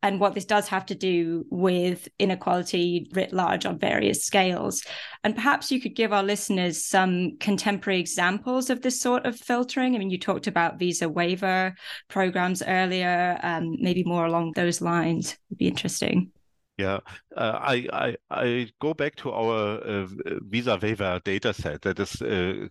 and 0.03 0.21
what 0.21 0.35
this 0.35 0.45
does 0.45 0.69
have 0.69 0.87
to 0.87 0.95
do 0.95 1.45
with 1.51 2.09
inequality 2.19 3.11
writ 3.13 3.33
large 3.33 3.67
on 3.67 3.79
various 3.79 4.25
scales. 4.25 4.85
And 5.25 5.35
perhaps 5.35 5.73
you 5.73 5.81
could 5.81 5.97
give 5.97 6.13
our 6.13 6.23
listeners 6.23 6.85
some 6.85 7.37
contemporary 7.39 7.99
examples 7.99 8.71
of 8.71 8.83
this 8.83 9.01
sort 9.01 9.27
of 9.27 9.37
filtering. 9.37 9.95
I 9.95 9.99
mean, 9.99 10.11
you 10.11 10.19
talked 10.19 10.47
about 10.47 10.79
visa 10.79 11.09
waiver 11.09 11.75
programs 12.09 12.63
earlier, 12.63 13.39
um, 13.43 13.77
maybe 13.81 14.05
more 14.05 14.27
along 14.27 14.53
those 14.53 14.81
lines 14.81 15.37
would 15.51 15.59
be 15.59 15.67
interesting. 15.67 16.31
Yeah, 16.77 17.01
uh, 17.37 17.59
I, 17.61 17.89
I 17.93 18.17
I 18.31 18.71
go 18.81 18.95
back 18.95 19.17
to 19.17 19.33
our 19.33 19.79
uh, 19.79 20.07
visa 20.43 20.79
waiver 20.81 21.21
data 21.25 21.53
set 21.53 21.83
that 21.83 21.99
is 21.99 22.23
uh, 22.23 22.69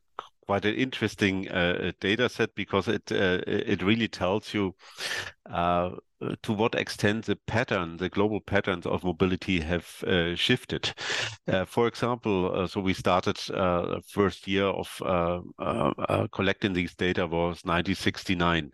quite 0.48 0.64
an 0.64 0.76
interesting 0.76 1.50
uh, 1.50 1.92
data 2.00 2.30
set 2.30 2.56
because 2.56 2.88
it 2.88 3.12
uh, 3.12 3.42
it 3.46 3.84
really 3.84 4.08
tells 4.08 4.54
you 4.54 4.74
uh, 5.52 5.90
to 6.42 6.54
what 6.54 6.76
extent 6.76 7.26
the 7.26 7.36
pattern, 7.36 7.98
the 7.98 8.10
global 8.10 8.40
patterns 8.40 8.86
of 8.86 9.04
mobility 9.04 9.60
have 9.60 10.04
uh, 10.04 10.36
shifted. 10.36 10.94
Uh, 11.48 11.66
for 11.66 11.88
example, 11.88 12.52
uh, 12.54 12.68
so 12.68 12.82
we 12.82 12.94
started 12.94 13.38
first 14.08 14.48
year 14.48 14.66
of 14.66 14.90
collecting 16.32 16.74
these 16.74 16.96
data 16.96 17.26
was 17.26 17.64
1969, 17.64 18.72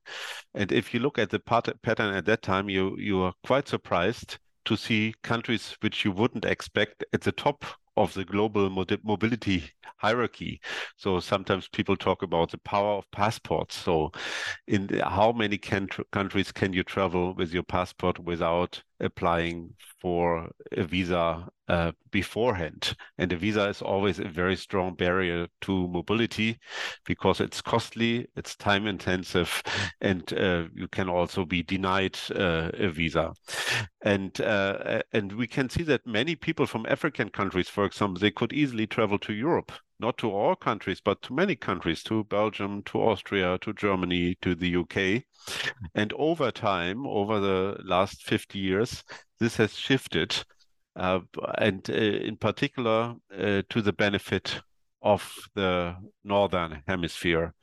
and 0.54 0.72
if 0.72 0.94
you 0.94 1.00
look 1.00 1.20
at 1.20 1.30
the 1.30 1.40
pattern 1.40 2.14
at 2.14 2.26
that 2.26 2.42
time, 2.42 2.70
you 2.70 2.98
you 2.98 3.22
are 3.22 3.34
quite 3.46 3.68
surprised 3.68 4.38
to 4.66 4.78
see 4.78 5.14
countries 5.24 5.76
which 5.82 6.06
you 6.06 6.12
wouldn't 6.12 6.46
expect 6.46 7.04
at 7.14 7.22
the 7.22 7.32
top 7.32 7.66
of 7.96 8.14
the 8.14 8.26
global 8.26 8.70
mobility 9.04 9.64
hierarchy. 9.98 10.60
So 10.98 11.20
sometimes 11.20 11.68
people 11.70 11.96
talk 11.96 12.24
about 12.24 12.52
the 12.52 12.58
power 12.60 12.98
of 12.98 13.10
passports. 13.12 13.76
So, 13.76 14.12
in 14.68 14.88
the, 14.88 15.08
how 15.08 15.32
many 15.32 15.58
countries 15.58 16.52
can 16.52 16.74
you 16.74 16.84
travel 16.84 17.34
with 17.36 17.54
your 17.54 17.64
passport 17.64 18.20
without 18.20 18.82
applying 19.00 19.74
for 20.00 20.50
a 20.72 20.84
visa 20.84 21.48
uh, 21.68 21.92
beforehand. 22.12 22.96
And 23.18 23.32
a 23.32 23.38
visa 23.38 23.70
is 23.70 23.82
always 23.82 24.20
a 24.20 24.28
very 24.28 24.56
strong 24.56 24.96
barrier 24.96 25.48
to 25.62 25.88
mobility 25.88 26.60
because 27.06 27.40
it's 27.40 27.62
costly, 27.62 28.28
it's 28.36 28.56
time 28.56 28.86
intensive, 28.88 29.64
and 30.02 30.32
uh, 30.34 30.66
you 30.74 30.88
can 30.88 31.10
also 31.10 31.46
be 31.46 31.64
denied 31.64 32.18
uh, 32.36 32.70
a 32.74 32.90
visa. 32.90 33.34
And 34.04 34.40
uh, 34.42 35.02
and 35.14 35.32
we 35.34 35.48
can 35.48 35.70
see 35.70 35.84
that 35.84 36.06
many 36.06 36.36
people 36.36 36.66
from 36.66 36.86
African 36.88 37.30
countries, 37.30 37.70
for 37.70 37.86
example, 37.86 38.20
they 38.20 38.32
could 38.32 38.54
easily 38.54 38.88
travel 38.88 39.18
to 39.20 39.34
Europe 39.34 39.72
not 40.00 40.18
to 40.18 40.30
all 40.30 40.56
countries, 40.56 41.00
but 41.00 41.22
to 41.22 41.34
many 41.34 41.56
countries, 41.56 42.04
to 42.04 42.26
Belgium, 42.26 42.84
to 42.84 43.02
Austria, 43.02 43.58
to 43.60 43.72
Germany, 43.72 44.36
to 44.42 44.54
the 44.54 44.76
UK. 44.76 45.24
And 45.96 46.14
over 46.14 46.52
time, 46.52 47.06
over 47.06 47.40
the 47.40 47.78
last 47.84 48.24
50 48.24 48.60
years, 48.60 49.04
this 49.40 49.58
has 49.58 49.76
shifted, 49.78 50.36
uh, 50.96 51.20
and 51.58 51.88
uh, 51.90 51.94
in 51.94 52.38
particular 52.38 53.16
uh, 53.38 53.62
to 53.70 53.82
the 53.82 53.94
benefit 53.94 54.62
of 55.02 55.34
the 55.54 55.96
northern 56.24 56.82
hemisphere, 56.88 57.54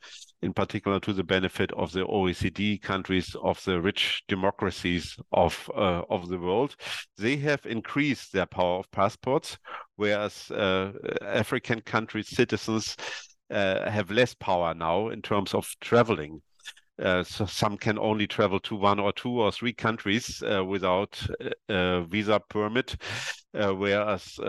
in 0.41 0.53
particular 0.53 0.99
to 0.99 1.11
the 1.11 1.23
benefit 1.23 1.71
of 1.73 1.91
the 1.91 2.05
OECD 2.05 2.81
countries, 2.81 3.35
of 3.41 3.63
the 3.65 3.81
rich 3.81 4.23
democracies 4.27 5.17
of 5.31 5.69
uh, 5.75 6.03
of 6.09 6.29
the 6.29 6.37
world. 6.37 6.75
They 7.17 7.37
have 7.37 7.65
increased 7.65 8.31
their 8.31 8.45
power 8.45 8.79
of 8.79 8.91
passports, 8.91 9.57
whereas 9.95 10.51
uh, 10.51 10.91
African 11.21 11.81
countries' 11.81 12.29
citizens 12.29 12.95
uh, 13.49 13.89
have 13.89 14.11
less 14.11 14.33
power 14.35 14.73
now 14.73 15.09
in 15.09 15.21
terms 15.21 15.53
of 15.53 15.67
traveling. 15.81 16.41
Uh, 17.01 17.23
so 17.23 17.45
some 17.45 17.77
can 17.77 17.97
only 17.97 18.27
travel 18.27 18.59
to 18.59 18.75
one 18.75 18.99
or 18.99 19.11
two 19.11 19.41
or 19.41 19.51
three 19.51 19.73
countries 19.73 20.43
uh, 20.43 20.63
without 20.63 21.19
a 21.69 21.75
uh, 21.75 22.01
visa 22.03 22.39
permit, 22.49 22.95
whereas 23.51 24.39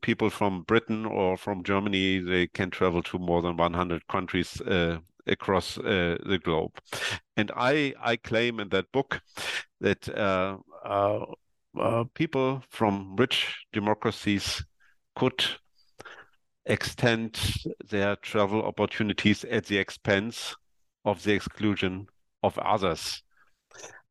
people 0.00 0.28
from 0.28 0.62
Britain 0.62 1.06
or 1.06 1.36
from 1.36 1.62
Germany, 1.62 2.18
they 2.18 2.48
can 2.48 2.70
travel 2.70 3.02
to 3.04 3.18
more 3.18 3.42
than 3.42 3.56
100 3.56 4.06
countries 4.08 4.60
across 5.26 5.78
uh, 5.78 6.16
the 6.26 6.38
globe. 6.42 6.72
And 7.36 7.50
I, 7.54 7.94
I 8.00 8.16
claim 8.16 8.60
in 8.60 8.68
that 8.70 8.90
book 8.92 9.20
that 9.80 10.08
uh, 10.08 10.58
uh 10.84 12.04
people 12.14 12.62
from 12.70 13.14
rich 13.16 13.54
democracies 13.72 14.64
could 15.14 15.44
extend 16.64 17.38
their 17.90 18.16
travel 18.16 18.62
opportunities 18.62 19.44
at 19.44 19.66
the 19.66 19.76
expense 19.76 20.54
of 21.06 21.22
the 21.22 21.32
exclusion 21.32 22.06
of 22.42 22.58
others. 22.58 23.22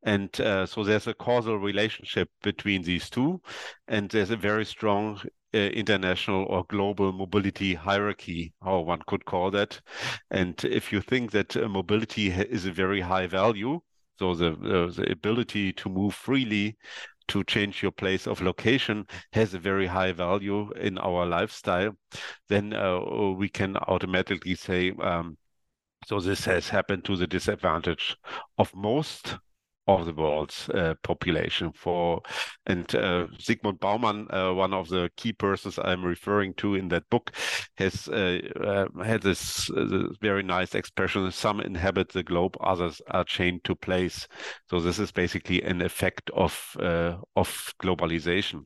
And 0.03 0.39
uh, 0.39 0.65
so 0.65 0.83
there's 0.83 1.07
a 1.07 1.13
causal 1.13 1.57
relationship 1.59 2.29
between 2.41 2.83
these 2.83 3.09
two, 3.09 3.41
and 3.87 4.09
there's 4.09 4.31
a 4.31 4.37
very 4.37 4.65
strong 4.65 5.19
uh, 5.53 5.57
international 5.57 6.45
or 6.45 6.63
global 6.69 7.11
mobility 7.11 7.73
hierarchy, 7.73 8.53
how 8.63 8.79
one 8.79 9.01
could 9.07 9.25
call 9.25 9.51
that. 9.51 9.81
And 10.29 10.63
if 10.63 10.91
you 10.91 11.01
think 11.01 11.31
that 11.31 11.57
uh, 11.57 11.67
mobility 11.67 12.29
is 12.29 12.65
a 12.65 12.71
very 12.71 13.01
high 13.01 13.27
value, 13.27 13.79
so 14.19 14.35
the, 14.35 14.51
uh, 14.51 14.91
the 14.91 15.11
ability 15.11 15.73
to 15.73 15.89
move 15.89 16.13
freely 16.13 16.77
to 17.27 17.43
change 17.43 17.81
your 17.81 17.91
place 17.91 18.27
of 18.27 18.41
location 18.41 19.07
has 19.33 19.53
a 19.53 19.59
very 19.59 19.87
high 19.87 20.11
value 20.11 20.71
in 20.73 20.97
our 20.99 21.25
lifestyle, 21.25 21.97
then 22.47 22.73
uh, 22.73 22.99
we 23.35 23.49
can 23.49 23.75
automatically 23.87 24.55
say, 24.55 24.91
um, 25.01 25.37
so 26.05 26.19
this 26.19 26.45
has 26.45 26.69
happened 26.69 27.03
to 27.05 27.15
the 27.15 27.27
disadvantage 27.27 28.15
of 28.57 28.73
most 28.75 29.37
of 29.87 30.05
the 30.05 30.13
world's 30.13 30.69
uh, 30.69 30.95
population 31.03 31.71
for 31.71 32.21
and 32.65 32.95
uh, 32.95 33.27
Zygmunt 33.39 33.79
Bauman 33.79 34.27
uh, 34.31 34.51
one 34.51 34.73
of 34.73 34.89
the 34.89 35.09
key 35.15 35.31
persons 35.31 35.77
I'm 35.77 36.03
referring 36.03 36.55
to 36.55 36.75
in 36.75 36.87
that 36.89 37.07
book 37.09 37.31
has 37.77 38.07
uh, 38.07 38.39
uh, 38.59 39.03
had 39.03 39.21
this, 39.21 39.69
uh, 39.69 39.85
this, 39.85 40.17
very 40.21 40.43
nice 40.43 40.73
expression 40.73 41.31
some 41.31 41.59
inhabit 41.61 42.09
the 42.09 42.23
globe 42.23 42.57
others 42.61 43.01
are 43.11 43.23
chained 43.23 43.63
to 43.65 43.75
place. 43.75 44.27
So 44.69 44.79
this 44.79 44.97
is 44.97 45.11
basically 45.11 45.61
an 45.61 45.81
effect 45.81 46.29
of 46.31 46.75
of 47.35 47.73
globalization. 47.81 48.63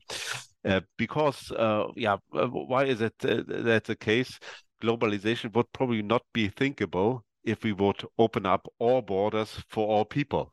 Because 0.96 1.52
yeah 1.96 2.16
why 2.30 2.84
is 2.84 3.00
it 3.00 3.18
that 3.18 3.84
the 3.84 3.96
case? 3.96 4.38
Globalization 4.82 5.54
would 5.54 5.70
probably 5.74 6.00
not 6.00 6.22
be 6.32 6.48
thinkable 6.48 7.22
if 7.44 7.64
we 7.64 7.72
would 7.72 8.02
open 8.18 8.46
up 8.46 8.66
all 8.78 9.02
borders 9.02 9.62
for 9.68 9.86
all 9.86 10.04
people. 10.04 10.52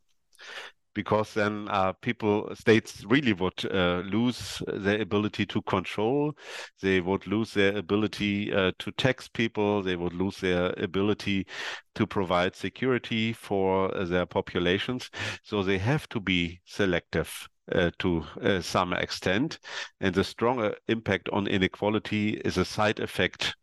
Because 0.94 1.36
then 1.36 1.68
uh, 1.70 1.94
people 1.94 2.50
states 2.56 3.04
really 3.08 3.34
would 3.34 3.64
uh, 3.72 4.02
lose 4.06 4.64
their 4.68 5.00
ability 5.00 5.46
to 5.46 5.62
control. 5.62 6.34
They 6.82 7.02
would 7.02 7.28
lose 7.28 7.54
their 7.54 7.78
ability 7.78 8.52
uh, 8.52 8.72
to 8.80 8.92
tax 8.94 9.28
people. 9.28 9.84
They 9.84 9.96
would 9.96 10.14
lose 10.14 10.40
their 10.40 10.74
ability 10.78 11.46
to 11.94 12.08
provide 12.08 12.56
security 12.56 13.32
for 13.32 13.92
their 14.06 14.26
populations. 14.26 15.12
So 15.44 15.62
they 15.62 15.78
have 15.78 16.10
to 16.10 16.20
be 16.20 16.62
selective 16.66 17.48
uh, 17.72 17.92
to 18.00 18.24
uh, 18.42 18.62
some 18.62 18.94
extent. 18.94 19.60
And 20.00 20.16
the 20.16 20.24
stronger 20.24 20.74
impact 20.88 21.28
on 21.34 21.48
inequality 21.48 22.42
is 22.46 22.58
a 22.58 22.64
side 22.64 23.00
effect 23.00 23.57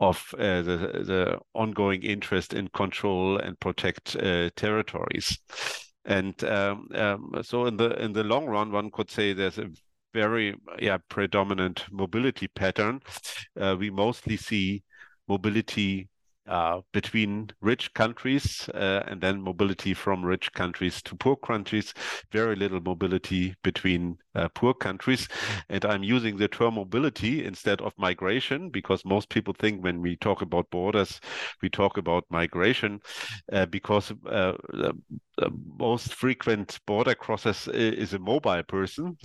of 0.00 0.34
uh, 0.38 0.62
the, 0.62 0.76
the 1.06 1.38
ongoing 1.54 2.02
interest 2.02 2.52
in 2.52 2.68
control 2.68 3.38
and 3.38 3.58
protect 3.60 4.16
uh, 4.16 4.50
territories. 4.56 5.38
And 6.04 6.42
um, 6.44 6.88
um, 6.94 7.32
so, 7.42 7.66
in 7.66 7.76
the 7.76 7.90
in 8.02 8.12
the 8.12 8.22
long 8.22 8.46
run, 8.46 8.70
one 8.70 8.90
could 8.90 9.10
say 9.10 9.32
there's 9.32 9.58
a 9.58 9.68
very 10.14 10.54
yeah 10.78 10.98
predominant 11.08 11.84
mobility 11.90 12.48
pattern. 12.48 13.00
Uh, 13.60 13.76
we 13.78 13.90
mostly 13.90 14.36
see 14.36 14.82
mobility 15.28 16.08
uh, 16.48 16.80
between 16.92 17.50
rich 17.60 17.92
countries 17.94 18.68
uh, 18.74 19.02
and 19.06 19.20
then 19.20 19.40
mobility 19.40 19.94
from 19.94 20.24
rich 20.24 20.52
countries 20.52 21.02
to 21.02 21.16
poor 21.16 21.36
countries, 21.36 21.92
very 22.32 22.56
little 22.56 22.80
mobility 22.80 23.54
between 23.62 24.16
uh, 24.34 24.48
poor 24.54 24.74
countries. 24.74 25.28
And 25.68 25.84
I'm 25.84 26.02
using 26.02 26.36
the 26.36 26.48
term 26.48 26.74
mobility 26.74 27.44
instead 27.44 27.80
of 27.80 27.92
migration 27.98 28.70
because 28.70 29.04
most 29.04 29.28
people 29.28 29.54
think 29.58 29.82
when 29.82 30.00
we 30.00 30.16
talk 30.16 30.42
about 30.42 30.70
borders, 30.70 31.20
we 31.62 31.68
talk 31.68 31.96
about 31.96 32.24
migration 32.30 33.00
uh, 33.52 33.66
because 33.66 34.12
uh, 34.26 34.52
the, 34.72 34.94
most 35.78 36.14
frequent 36.14 36.78
border 36.86 37.14
crosses 37.14 37.68
is 37.68 38.14
a 38.14 38.18
mobile 38.18 38.62
person 38.62 39.16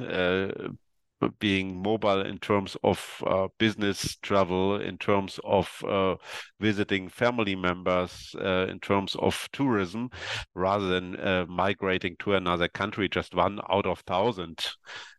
being 1.40 1.82
mobile 1.82 2.22
in 2.22 2.38
terms 2.38 2.78
of 2.84 3.24
uh, 3.26 3.48
business 3.58 4.16
travel, 4.22 4.80
in 4.82 4.98
terms 4.98 5.40
of 5.44 5.84
uh, 5.88 6.16
visiting 6.60 7.10
family 7.10 7.56
members, 7.56 8.36
uh, 8.40 8.68
in 8.70 8.80
terms 8.80 9.16
of 9.20 9.48
tourism, 9.52 10.10
rather 10.56 10.88
than 10.88 11.20
uh, 11.20 11.46
migrating 11.48 12.16
to 12.20 12.36
another 12.36 12.68
country. 12.68 13.10
Just 13.10 13.36
one 13.36 13.60
out 13.70 13.86
of 13.86 14.00
thousand, 14.00 14.66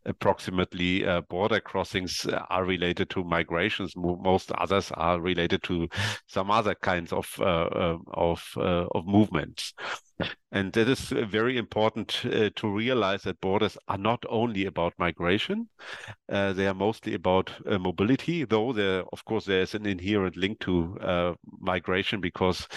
approximately, 0.05 1.05
uh, 1.05 1.21
border 1.21 1.59
crossings 1.59 2.25
are 2.49 2.65
related 2.65 3.09
to 3.11 3.23
migrations. 3.23 3.93
Most 3.95 4.51
others 4.53 4.91
are 4.95 5.21
related 5.21 5.63
to 5.63 5.87
some 6.27 6.51
other 6.51 6.75
kinds 6.75 7.13
of 7.13 7.27
uh, 7.39 7.97
of 8.13 8.43
of 8.57 9.05
movements. 9.05 9.73
And 10.51 10.71
that 10.73 10.87
is 10.87 11.11
uh, 11.11 11.25
very 11.25 11.57
important 11.57 12.23
uh, 12.25 12.51
to 12.55 12.69
realize 12.69 13.23
that 13.23 13.41
borders 13.41 13.77
are 13.87 13.97
not 13.97 14.23
only 14.29 14.65
about 14.65 14.93
migration, 14.99 15.67
uh, 16.29 16.53
they 16.53 16.67
are 16.67 16.75
mostly 16.75 17.15
about 17.15 17.51
uh, 17.65 17.79
mobility, 17.79 18.45
though 18.45 18.71
there, 18.71 19.03
of 19.11 19.25
course, 19.25 19.45
there's 19.45 19.73
an 19.73 19.87
inherent 19.87 20.37
link 20.37 20.59
to 20.59 20.95
uh, 21.01 21.33
migration 21.59 22.21
because 22.21 22.67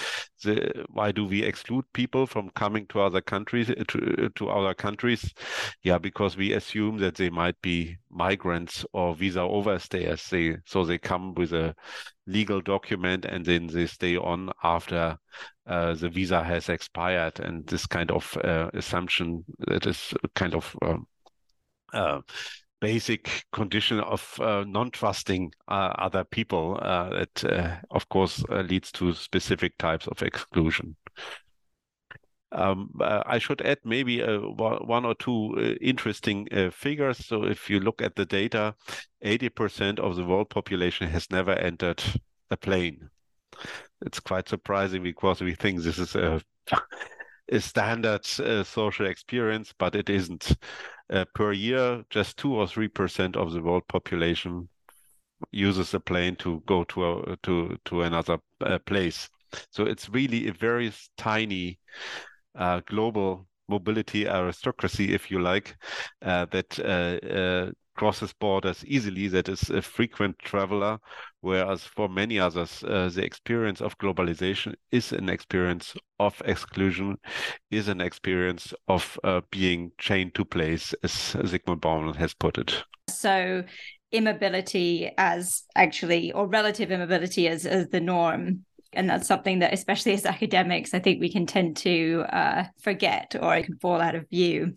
the, 0.42 0.86
why 0.88 1.12
do 1.12 1.26
we 1.26 1.42
exclude 1.42 1.84
people 1.92 2.26
from 2.26 2.48
coming 2.50 2.86
to 2.86 3.00
other 3.00 3.20
countries, 3.20 3.68
uh, 3.68 3.84
to, 3.88 4.30
to 4.34 4.48
other 4.48 4.72
countries? 4.72 5.34
Yeah, 5.82 5.98
because 5.98 6.36
we 6.36 6.54
assume 6.54 6.98
that 6.98 7.16
they 7.16 7.28
might 7.28 7.60
be 7.60 7.98
migrants 8.10 8.86
or 8.94 9.14
visa 9.14 9.40
overstayers. 9.40 10.26
They, 10.30 10.56
so 10.64 10.86
they 10.86 10.98
come 10.98 11.34
with 11.34 11.52
a 11.52 11.74
legal 12.26 12.60
document 12.60 13.24
and 13.24 13.44
then 13.44 13.66
they 13.66 13.86
stay 13.86 14.16
on 14.16 14.50
after 14.62 15.16
uh, 15.66 15.94
the 15.94 16.08
visa 16.08 16.42
has 16.42 16.68
expired. 16.68 17.40
And 17.40 17.66
this 17.66 17.86
kind 17.86 18.10
of 18.10 18.36
uh, 18.44 18.70
assumption 18.74 19.44
that 19.66 19.86
is 19.86 20.12
kind 20.34 20.54
of 20.54 20.76
um, 20.82 21.06
uh, 21.92 22.20
basic 22.80 23.44
condition 23.52 24.00
of 24.00 24.38
uh, 24.40 24.64
non-trusting 24.66 25.52
uh, 25.68 25.92
other 25.98 26.24
people 26.24 26.78
that, 26.82 27.44
uh, 27.44 27.76
of 27.90 28.08
course, 28.08 28.44
leads 28.48 28.92
to 28.92 29.12
specific 29.14 29.76
types 29.78 30.06
of 30.06 30.22
exclusion. 30.22 30.96
Um, 32.52 32.90
uh, 33.00 33.22
I 33.26 33.38
should 33.38 33.60
add 33.62 33.78
maybe 33.84 34.22
uh, 34.22 34.38
one 34.38 35.04
or 35.04 35.14
two 35.14 35.54
uh, 35.56 35.60
interesting 35.80 36.46
figures. 36.70 37.24
So 37.26 37.44
if 37.44 37.68
you 37.68 37.80
look 37.80 38.00
at 38.00 38.14
the 38.14 38.24
data, 38.24 38.74
80% 39.24 39.98
of 39.98 40.16
the 40.16 40.24
world 40.24 40.50
population 40.50 41.08
has 41.08 41.30
never 41.30 41.52
entered 41.52 42.02
a 42.50 42.56
plane. 42.56 43.10
It's 44.04 44.20
quite 44.20 44.48
surprising 44.48 45.02
because 45.02 45.40
we 45.40 45.54
think 45.54 45.82
this 45.82 45.98
is 45.98 46.14
a, 46.14 46.40
a 47.50 47.60
standard 47.60 48.24
social 48.24 49.06
experience, 49.06 49.74
but 49.76 49.94
it 49.96 50.08
isn't. 50.08 50.56
per 51.34 51.52
year, 51.52 52.04
just 52.10 52.36
two 52.36 52.54
or 52.54 52.66
three 52.68 52.88
percent 52.88 53.36
of 53.36 53.52
the 53.52 53.62
world 53.62 53.88
population 53.88 54.68
uses 55.50 55.94
a 55.94 56.00
plane 56.00 56.36
to 56.36 56.62
go 56.66 56.84
to 56.84 57.06
a, 57.06 57.36
to 57.42 57.78
to 57.84 58.02
another 58.02 58.38
uh, 58.60 58.78
place. 58.80 59.28
So 59.70 59.84
it's 59.84 60.08
really 60.08 60.48
a 60.48 60.52
very 60.52 60.92
tiny 61.16 61.78
uh, 62.56 62.80
global 62.86 63.46
mobility 63.68 64.26
aristocracy, 64.26 65.12
if 65.12 65.30
you 65.30 65.40
like, 65.40 65.76
uh, 66.22 66.46
that 66.50 66.78
uh, 66.78 67.26
uh, 67.26 67.70
crosses 67.96 68.32
borders 68.32 68.84
easily, 68.86 69.28
that 69.28 69.48
is 69.48 69.70
a 69.70 69.82
frequent 69.82 70.38
traveler, 70.38 70.98
whereas 71.40 71.82
for 71.82 72.08
many 72.08 72.38
others, 72.38 72.84
uh, 72.84 73.10
the 73.12 73.24
experience 73.24 73.80
of 73.80 73.98
globalization 73.98 74.74
is 74.92 75.12
an 75.12 75.28
experience 75.28 75.94
of 76.20 76.40
exclusion, 76.44 77.16
is 77.70 77.88
an 77.88 78.00
experience 78.00 78.72
of 78.88 79.18
uh, 79.24 79.40
being 79.50 79.90
chained 79.98 80.34
to 80.34 80.44
place, 80.44 80.94
as 81.02 81.12
Zygmunt 81.12 81.80
Bauman 81.80 82.14
has 82.14 82.34
put 82.34 82.58
it. 82.58 82.84
So, 83.08 83.64
immobility 84.12 85.10
as 85.18 85.64
actually, 85.74 86.32
or 86.32 86.46
relative 86.46 86.90
immobility 86.90 87.48
as, 87.48 87.66
as 87.66 87.88
the 87.88 88.00
norm 88.00 88.65
and 88.92 89.08
that's 89.08 89.26
something 89.26 89.58
that 89.60 89.72
especially 89.72 90.12
as 90.12 90.26
academics 90.26 90.94
i 90.94 90.98
think 90.98 91.20
we 91.20 91.30
can 91.30 91.46
tend 91.46 91.76
to 91.76 92.24
uh, 92.30 92.64
forget 92.80 93.34
or 93.40 93.54
it 93.56 93.64
can 93.64 93.78
fall 93.78 94.00
out 94.00 94.14
of 94.14 94.28
view 94.28 94.76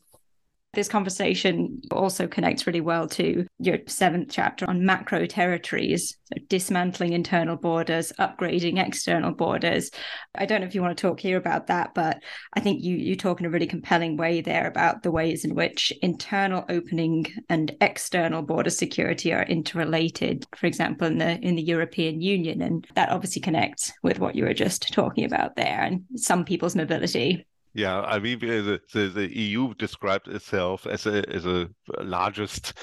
this 0.74 0.88
conversation 0.88 1.82
also 1.92 2.28
connects 2.28 2.68
really 2.68 2.82
well 2.82 3.08
to 3.08 3.48
your 3.58 3.80
seventh 3.88 4.30
chapter 4.30 4.70
on 4.70 4.86
macro 4.86 5.26
territories, 5.26 6.18
so 6.26 6.36
dismantling 6.48 7.14
internal 7.14 7.56
borders, 7.56 8.14
upgrading 8.20 8.84
external 8.84 9.32
borders. 9.32 9.90
I 10.36 10.46
don't 10.46 10.62
know 10.62 10.68
if 10.68 10.76
you 10.76 10.82
want 10.82 10.96
to 10.96 11.02
talk 11.02 11.20
here 11.20 11.38
about 11.38 11.68
that, 11.68 11.96
but 11.96 12.22
I 12.54 12.60
think 12.60 12.84
you 12.84 12.96
you 12.96 13.16
talk 13.16 13.40
in 13.40 13.48
a 13.48 13.50
really 13.50 13.66
compelling 13.66 14.16
way 14.16 14.42
there 14.42 14.68
about 14.68 15.02
the 15.02 15.12
ways 15.12 15.44
in 15.44 15.56
which 15.56 15.92
internal 16.04 16.66
opening 16.70 17.26
and 17.50 17.76
external 17.82 18.44
border 18.44 18.70
security 18.70 19.34
are 19.34 19.44
interrelated. 19.44 20.46
For 20.56 20.68
example, 20.68 21.08
in 21.08 21.18
the 21.18 21.40
in 21.40 21.56
the 21.56 21.64
European 21.64 22.22
Union, 22.22 22.62
and 22.62 22.88
that 22.94 23.10
obviously 23.10 23.42
connects 23.42 23.92
with 24.04 24.20
what 24.20 24.36
you 24.36 24.44
were 24.44 24.54
just 24.54 24.94
talking 24.94 25.26
about 25.26 25.56
there, 25.56 25.82
and 25.82 26.04
some 26.16 26.46
people's 26.46 26.76
mobility. 26.76 27.48
Yeah, 27.74 28.02
I 28.02 28.20
mean 28.20 28.40
the, 28.40 28.82
the, 28.94 29.08
the 29.10 29.38
EU 29.38 29.74
described 29.76 30.28
itself 30.28 30.88
as 30.88 31.06
a 31.06 31.28
as 31.30 31.46
a 31.46 31.70
largest 32.00 32.74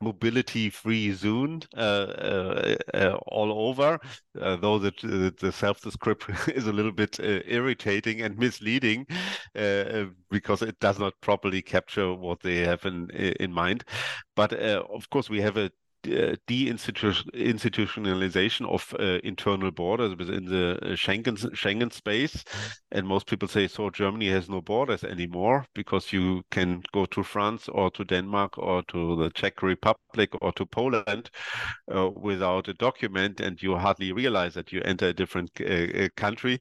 mobility 0.00 0.68
free 0.70 1.12
zone 1.12 1.62
uh, 1.76 1.80
uh, 1.80 2.76
uh, 2.94 3.14
all 3.28 3.68
over, 3.68 3.98
uh, 4.40 4.56
though 4.56 4.78
the, 4.78 5.34
the 5.40 5.50
self 5.50 5.80
description 5.80 6.36
is 6.54 6.66
a 6.66 6.72
little 6.72 6.92
bit 6.92 7.18
uh, 7.18 7.40
irritating 7.46 8.20
and 8.20 8.38
misleading 8.38 9.06
uh, 9.56 10.04
because 10.30 10.62
it 10.62 10.78
does 10.80 10.98
not 10.98 11.14
properly 11.20 11.62
capture 11.62 12.12
what 12.14 12.40
they 12.40 12.58
have 12.58 12.84
in 12.84 13.10
in 13.10 13.52
mind. 13.52 13.84
But 14.34 14.52
of 14.52 15.08
course, 15.10 15.28
we 15.30 15.40
have 15.40 15.56
a 15.56 15.64
uh, 15.66 15.68
deinstitutionalization 16.04 18.68
of 18.68 18.94
uh, 18.98 19.20
internal 19.24 19.70
borders 19.70 20.14
within 20.16 20.44
the 20.44 20.78
uh, 20.82 20.96
Schengen 20.96 21.36
Schengen 21.54 21.92
space, 21.92 22.44
and 22.92 23.06
most 23.06 23.26
people 23.26 23.48
say 23.48 23.68
so. 23.68 23.90
Germany 23.90 24.28
has 24.30 24.48
no 24.48 24.60
borders 24.60 25.04
anymore 25.04 25.64
because 25.74 26.12
you 26.12 26.42
can 26.50 26.82
go 26.92 27.06
to 27.06 27.22
France 27.22 27.68
or 27.68 27.90
to 27.92 28.04
Denmark 28.04 28.58
or 28.58 28.82
to 28.84 29.16
the 29.16 29.30
Czech 29.30 29.62
Republic 29.62 30.30
or 30.40 30.52
to 30.52 30.66
Poland 30.66 31.30
uh, 31.94 32.10
without 32.10 32.68
a 32.68 32.74
document, 32.74 33.40
and 33.40 33.62
you 33.62 33.76
hardly 33.76 34.12
realize 34.12 34.54
that 34.54 34.72
you 34.72 34.82
enter 34.84 35.08
a 35.08 35.12
different 35.12 35.50
uh, 35.60 36.08
country. 36.16 36.60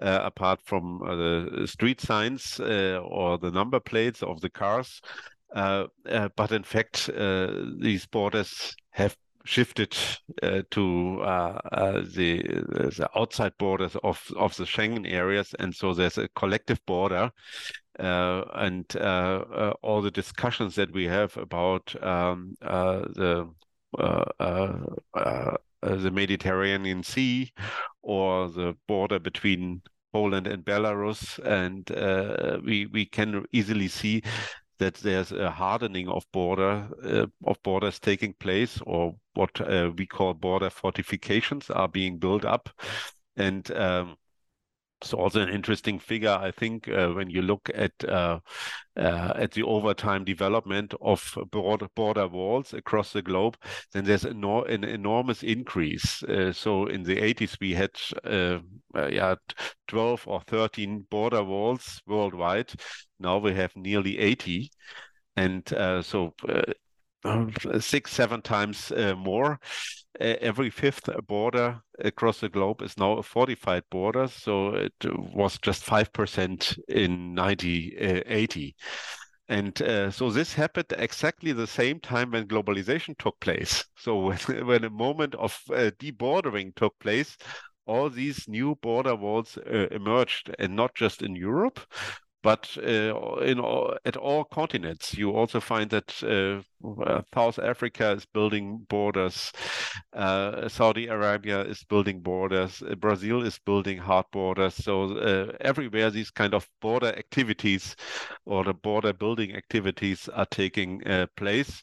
Uh, 0.00 0.20
apart 0.24 0.58
from 0.64 1.00
the 1.04 1.66
street 1.66 2.00
signs 2.00 2.58
or 2.58 3.36
the 3.36 3.50
number 3.50 3.78
plates 3.78 4.22
of 4.22 4.40
the 4.40 4.48
cars, 4.48 5.02
uh, 5.04 5.06
uh, 5.06 5.31
but 5.54 6.52
in 6.52 6.62
fact, 6.62 7.08
uh, 7.10 7.52
these 7.78 8.06
borders 8.06 8.74
have 8.90 9.16
shifted 9.44 9.96
uh, 10.42 10.62
to 10.70 11.20
uh, 11.22 11.58
uh, 11.72 12.02
the, 12.14 12.42
the 12.96 13.08
outside 13.16 13.52
borders 13.58 13.96
of, 14.04 14.22
of 14.36 14.56
the 14.56 14.64
Schengen 14.64 15.10
areas, 15.10 15.54
and 15.58 15.74
so 15.74 15.92
there's 15.94 16.18
a 16.18 16.28
collective 16.28 16.80
border. 16.86 17.30
and 17.98 18.96
all 19.82 20.02
the 20.02 20.10
discussions 20.10 20.74
that 20.76 20.92
we 20.92 21.04
have 21.04 21.36
about 21.36 21.94
um, 22.02 22.54
the 22.60 23.48
uh, 23.98 25.56
the 25.82 26.10
Mediterranean 26.10 27.02
Sea 27.02 27.52
or 28.02 28.48
the 28.48 28.76
border 28.86 29.18
between 29.18 29.82
Poland 30.12 30.46
and 30.46 30.64
Belarus, 30.64 31.38
and 31.38 31.90
uh, 31.90 32.58
we 32.64 32.86
we 32.86 33.06
can 33.06 33.44
easily 33.52 33.88
see 33.88 34.22
that 34.82 34.94
there's 34.94 35.30
a 35.30 35.50
hardening 35.50 36.08
of 36.08 36.24
border 36.32 36.88
uh, 37.04 37.26
of 37.44 37.62
borders 37.62 38.00
taking 38.00 38.34
place, 38.34 38.80
or 38.84 39.14
what 39.34 39.60
uh, 39.60 39.92
we 39.96 40.06
call 40.06 40.34
border 40.34 40.70
fortifications 40.70 41.70
are 41.70 41.88
being 41.88 42.18
built 42.18 42.44
up, 42.44 42.68
and 43.36 43.70
um, 43.70 44.16
it's 45.02 45.12
also 45.12 45.40
an 45.40 45.48
interesting 45.48 45.98
figure, 45.98 46.30
I 46.30 46.52
think, 46.52 46.88
uh, 46.88 47.08
when 47.08 47.28
you 47.28 47.42
look 47.42 47.68
at 47.74 47.92
uh, 48.08 48.38
uh, 48.96 49.32
at 49.34 49.50
the 49.52 49.64
overtime 49.64 50.24
development 50.24 50.94
of 51.00 51.36
border, 51.50 51.88
border 51.96 52.28
walls 52.28 52.72
across 52.72 53.12
the 53.12 53.22
globe. 53.22 53.56
Then 53.92 54.04
there's 54.04 54.24
an, 54.24 54.44
enormous 54.84 55.42
increase. 55.42 56.22
Uh, 56.22 56.52
so 56.52 56.86
in 56.86 57.02
the 57.02 57.16
80s, 57.16 57.56
we 57.60 57.72
had 57.74 57.90
uh, 58.24 58.60
uh, 58.94 59.08
yeah 59.08 59.34
12 59.88 60.28
or 60.28 60.40
13 60.46 61.06
border 61.10 61.42
walls 61.42 62.00
worldwide. 62.06 62.72
Now 63.18 63.38
we 63.38 63.54
have 63.54 63.74
nearly 63.74 64.18
80, 64.18 64.70
and 65.36 65.66
so 66.04 66.34
six, 67.80 68.12
seven 68.12 68.42
times 68.42 68.92
more. 69.16 69.58
Uh, 70.20 70.36
every 70.40 70.70
fifth 70.70 71.08
border 71.26 71.82
across 71.98 72.40
the 72.40 72.48
globe 72.48 72.82
is 72.82 72.98
now 72.98 73.12
a 73.12 73.22
fortified 73.22 73.82
border. 73.90 74.28
So 74.28 74.74
it 74.74 74.92
was 75.34 75.58
just 75.58 75.84
5% 75.84 76.78
in 76.88 77.34
1980. 77.34 78.76
And 79.48 79.82
uh, 79.82 80.10
so 80.10 80.30
this 80.30 80.54
happened 80.54 80.92
exactly 80.96 81.52
the 81.52 81.66
same 81.66 82.00
time 82.00 82.30
when 82.30 82.48
globalization 82.48 83.16
took 83.18 83.38
place. 83.40 83.84
So 83.96 84.16
when, 84.46 84.66
when 84.66 84.84
a 84.84 84.90
moment 84.90 85.34
of 85.34 85.58
uh, 85.70 85.90
debordering 85.98 86.74
took 86.74 86.98
place, 86.98 87.36
all 87.86 88.08
these 88.08 88.48
new 88.48 88.76
border 88.76 89.16
walls 89.16 89.58
uh, 89.58 89.88
emerged, 89.90 90.54
and 90.58 90.76
not 90.76 90.94
just 90.94 91.22
in 91.22 91.34
Europe, 91.34 91.80
but 92.42 92.76
uh, 92.78 93.36
in 93.36 93.60
all, 93.60 93.96
at 94.04 94.16
all 94.16 94.44
continents, 94.44 95.14
you 95.14 95.30
also 95.30 95.60
find 95.60 95.90
that 95.90 96.22
uh, 96.22 97.22
South 97.34 97.58
Africa 97.58 98.10
is 98.10 98.26
building 98.26 98.84
borders, 98.88 99.52
uh, 100.12 100.68
Saudi 100.68 101.06
Arabia 101.06 101.62
is 101.62 101.84
building 101.84 102.20
borders, 102.20 102.82
uh, 102.82 102.96
Brazil 102.96 103.42
is 103.42 103.58
building 103.64 103.98
hard 103.98 104.26
borders. 104.32 104.74
So 104.74 105.16
uh, 105.16 105.52
everywhere, 105.60 106.10
these 106.10 106.30
kind 106.30 106.54
of 106.54 106.68
border 106.80 107.14
activities 107.16 107.94
or 108.44 108.64
the 108.64 108.74
border 108.74 109.12
building 109.12 109.54
activities 109.54 110.28
are 110.28 110.46
taking 110.46 111.06
uh, 111.06 111.26
place. 111.36 111.82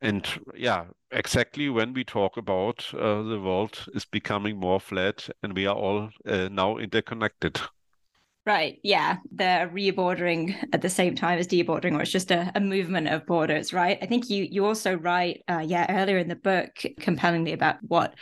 And 0.00 0.26
yeah, 0.54 0.84
exactly 1.10 1.68
when 1.68 1.92
we 1.92 2.04
talk 2.04 2.36
about 2.36 2.86
the 2.92 3.40
world 3.42 3.84
is 3.94 4.04
becoming 4.04 4.56
more 4.56 4.78
flat 4.78 5.28
and 5.42 5.54
we 5.54 5.66
are 5.66 5.74
all 5.74 6.08
now 6.24 6.78
interconnected. 6.78 7.60
Right. 8.48 8.78
Yeah. 8.82 9.18
They're 9.30 9.68
rebordering 9.68 10.56
at 10.72 10.80
the 10.80 10.88
same 10.88 11.14
time 11.14 11.38
as 11.38 11.46
debordering, 11.46 11.92
or 11.92 12.00
it's 12.00 12.10
just 12.10 12.30
a, 12.30 12.50
a 12.54 12.60
movement 12.60 13.06
of 13.08 13.26
borders, 13.26 13.74
right? 13.74 13.98
I 14.00 14.06
think 14.06 14.30
you 14.30 14.48
you 14.50 14.64
also 14.64 14.94
write, 14.94 15.42
uh, 15.50 15.58
yeah, 15.58 15.84
earlier 16.00 16.16
in 16.16 16.28
the 16.28 16.34
book, 16.34 16.70
compellingly 16.98 17.52
about 17.52 17.76
what 17.82 18.14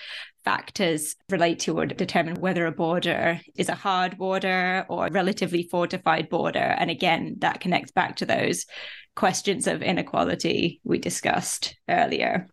factors 0.44 1.14
relate 1.30 1.60
to 1.60 1.78
or 1.78 1.86
determine 1.86 2.40
whether 2.40 2.66
a 2.66 2.72
border 2.72 3.40
is 3.56 3.68
a 3.68 3.76
hard 3.76 4.18
border 4.18 4.84
or 4.88 5.06
a 5.06 5.12
relatively 5.12 5.62
fortified 5.70 6.28
border. 6.28 6.58
And 6.58 6.90
again, 6.90 7.36
that 7.38 7.60
connects 7.60 7.92
back 7.92 8.16
to 8.16 8.26
those 8.26 8.66
questions 9.14 9.68
of 9.68 9.80
inequality 9.80 10.80
we 10.82 10.98
discussed 10.98 11.76
earlier. 11.88 12.48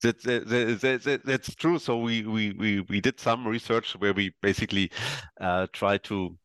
That, 0.00 0.22
that, 0.22 0.48
that, 0.48 1.02
that, 1.02 1.26
that's 1.26 1.54
true. 1.56 1.78
So 1.78 1.98
we, 1.98 2.22
we 2.22 2.52
we 2.52 2.80
we 2.88 3.02
did 3.02 3.20
some 3.20 3.46
research 3.46 3.92
where 3.98 4.14
we 4.14 4.32
basically 4.40 4.90
uh, 5.38 5.66
try 5.74 5.98
to 5.98 6.38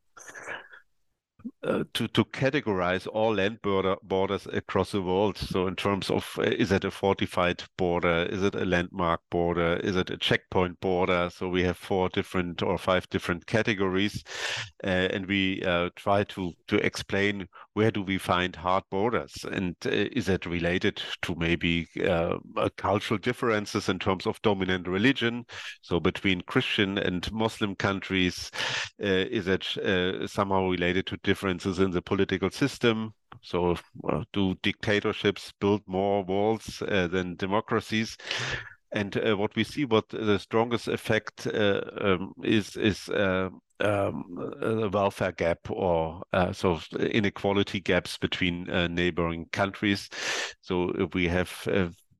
uh, 1.64 1.84
to 1.94 2.08
to 2.10 2.26
categorize 2.26 3.08
all 3.08 3.36
land 3.36 3.62
border 3.62 3.96
borders 4.04 4.48
across 4.52 4.92
the 4.92 5.02
world. 5.02 5.38
So 5.38 5.68
in 5.68 5.76
terms 5.76 6.10
of 6.10 6.28
uh, 6.38 6.44
is 6.44 6.72
it 6.72 6.86
a 6.86 6.92
fortified 6.92 7.64
border? 7.78 8.28
Is 8.30 8.44
it 8.44 8.56
a 8.56 8.66
landmark 8.66 9.22
border? 9.30 9.76
Is 9.84 9.96
it 9.96 10.10
a 10.10 10.18
checkpoint 10.18 10.80
border? 10.80 11.30
So 11.34 11.50
we 11.50 11.64
have 11.64 11.78
four 11.78 12.10
different 12.10 12.62
or 12.62 12.78
five 12.78 13.10
different 13.10 13.46
categories, 13.46 14.24
uh, 14.84 14.88
and 14.88 15.26
we 15.26 15.62
uh, 15.64 15.90
try 15.96 16.24
to 16.26 16.54
to 16.68 16.78
explain 16.78 17.48
where 17.74 17.92
do 17.92 18.02
we 18.02 18.18
find 18.18 18.56
hard 18.56 18.84
borders, 18.92 19.46
and 19.52 19.76
uh, 19.86 19.90
is 19.90 20.30
it 20.30 20.46
related 20.46 21.02
to 21.24 21.36
maybe 21.36 21.88
uh, 22.08 22.38
cultural 22.78 23.18
differences 23.18 23.90
in 23.90 24.00
terms 24.00 24.28
of 24.28 24.42
dominant 24.42 24.88
religion? 24.88 25.46
So 25.82 26.00
between 26.00 26.42
Christian 26.42 26.98
and 26.98 27.32
Muslim 27.32 27.76
countries, 27.76 28.52
is 29.00 29.48
it 29.48 29.64
somehow 30.30 30.70
related 30.70 31.08
to 31.08 31.18
differences 31.24 31.80
in 31.80 31.92
the 31.92 32.02
political 32.02 32.50
system. 32.50 33.14
So, 33.42 33.76
uh, 34.08 34.24
do 34.32 34.56
dictatorships 34.62 35.54
build 35.60 35.82
more 35.88 36.24
walls 36.24 36.82
uh, 36.88 37.08
than 37.08 37.36
democracies? 37.36 38.18
And 38.92 39.18
uh, 39.18 39.36
what 39.36 39.56
we 39.56 39.64
see, 39.64 39.86
what 39.86 40.08
the 40.10 40.38
strongest 40.38 40.88
effect 40.88 41.48
uh, 41.48 41.82
um, 42.00 42.34
is, 42.44 42.78
is 42.78 43.10
uh, 43.10 43.50
um, 43.84 44.54
a 44.62 44.90
welfare 44.90 45.32
gap 45.32 45.60
or 45.70 46.24
uh, 46.34 46.52
so 46.54 46.80
inequality 47.00 47.80
gaps 47.80 48.18
between 48.18 48.66
neighboring 48.94 49.48
countries. 49.52 50.10
So 50.62 51.10
we 51.14 51.28
have 51.28 51.68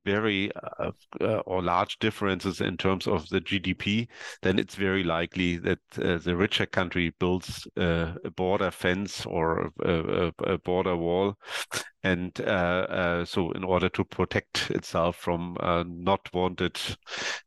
very 0.04 0.50
uh, 0.78 0.90
uh, 1.20 1.38
or 1.46 1.62
large 1.62 1.98
differences 1.98 2.60
in 2.60 2.76
terms 2.76 3.06
of 3.06 3.28
the 3.28 3.40
GDP, 3.40 4.08
then 4.42 4.58
it's 4.58 4.74
very 4.74 5.02
likely 5.04 5.56
that 5.58 5.78
uh, 5.98 6.18
the 6.18 6.36
richer 6.36 6.66
country 6.66 7.12
builds 7.18 7.66
uh, 7.76 8.14
a 8.24 8.30
border 8.30 8.70
fence 8.70 9.24
or 9.26 9.70
a, 9.84 10.32
a 10.44 10.58
border 10.58 10.96
wall. 10.96 11.36
And 12.02 12.38
uh, 12.40 12.42
uh, 12.42 13.24
so, 13.24 13.52
in 13.52 13.64
order 13.64 13.88
to 13.88 14.04
protect 14.04 14.70
itself 14.70 15.16
from 15.16 15.56
not 15.86 16.20
wanted 16.34 16.78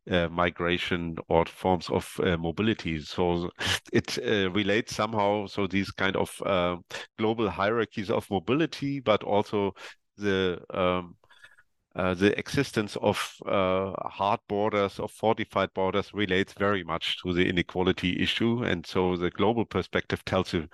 migration 0.07 1.15
or 1.29 1.45
forms 1.45 1.89
of 1.89 2.11
mobility, 2.39 2.99
so 3.01 3.51
it 3.93 4.17
relates 4.17 4.95
somehow. 4.95 5.45
So 5.45 5.67
these 5.67 5.91
kind 5.91 6.15
of 6.15 6.31
global 7.19 7.49
hierarchies 7.51 8.09
of 8.09 8.25
mobility, 8.31 8.99
but 8.99 9.23
also 9.23 9.73
the 10.17 10.59
um, 10.71 11.15
uh, 11.97 12.13
the 12.13 12.37
existence 12.37 12.95
of 13.01 13.33
uh, 13.47 13.91
hard 14.07 14.39
borders, 14.47 14.99
of 14.99 15.11
fortified 15.11 15.73
borders, 15.73 16.13
relates 16.13 16.53
very 16.53 16.83
much 16.83 17.17
to 17.23 17.33
the 17.33 17.49
inequality 17.49 18.21
issue. 18.21 18.63
And 18.63 18.85
so 18.85 19.17
the 19.17 19.31
global 19.31 19.65
perspective 19.65 20.23
tells 20.23 20.53
you 20.53 20.67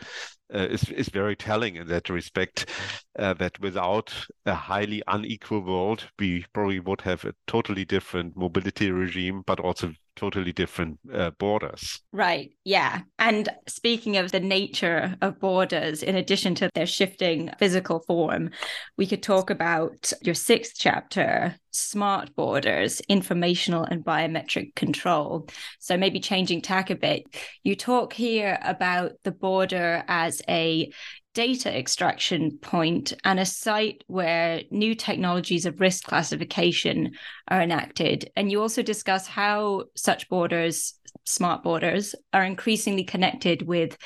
uh, 0.54 0.68
is 0.70 0.84
is 0.90 1.10
very 1.10 1.36
telling 1.36 1.78
in 1.78 1.88
that 1.88 2.10
respect. 2.10 2.70
Uh, 3.18 3.34
that 3.36 3.58
without 3.60 4.14
a 4.46 4.54
highly 4.54 5.02
unequal 5.08 5.62
world, 5.62 6.04
we 6.20 6.46
probably 6.54 6.80
would 6.82 7.02
have 7.02 7.24
a 7.24 7.34
totally 7.48 7.86
different 7.86 8.36
mobility 8.36 8.92
regime, 8.92 9.44
but 9.46 9.60
also 9.60 9.94
totally 10.16 10.52
different 10.52 11.00
uh, 11.14 11.32
borders. 11.32 12.02
Right. 12.12 12.52
Yeah. 12.64 13.02
And 13.20 13.50
speaking 13.68 14.18
of 14.18 14.32
the 14.32 14.40
nature 14.40 15.16
of 15.22 15.40
borders, 15.40 16.04
in 16.04 16.16
addition 16.16 16.56
to 16.56 16.70
their 16.74 16.86
shifting 16.86 17.52
physical 17.58 18.00
form, 18.00 18.52
we 18.98 19.08
could 19.08 19.24
talk 19.24 19.50
about 19.50 20.14
your 20.22 20.36
sixth 20.36 20.74
chapter 20.78 21.56
smart 21.74 22.36
borders, 22.36 23.02
informational 23.10 23.84
and 23.84 24.06
biometric 24.06 24.76
control. 24.76 25.48
So 25.80 25.98
maybe 25.98 26.20
changing 26.20 26.62
tack 26.62 26.90
a 26.90 26.96
bit, 26.96 27.24
you 27.64 27.76
talk 27.76 28.14
here 28.14 28.60
about 28.64 29.14
the 29.24 29.32
border 29.32 30.04
as 30.08 30.42
a 30.48 30.92
data 31.34 31.76
extraction 31.76 32.58
point 32.60 33.14
and 33.24 33.40
a 33.40 33.46
site 33.46 34.04
where 34.08 34.62
new 34.70 34.94
technologies 34.94 35.66
of 35.66 35.82
risk 35.82 36.04
classification 36.04 37.12
are 37.48 37.62
enacted. 37.62 38.32
And 38.36 38.52
you 38.52 38.62
also 38.62 38.82
discuss 38.82 39.28
how 39.28 39.86
such 39.96 40.30
borders, 40.30 40.94
smart 41.26 41.64
borders, 41.64 42.14
are 42.34 42.44
increasingly 42.44 43.04
connected 43.04 43.64
with 43.64 43.98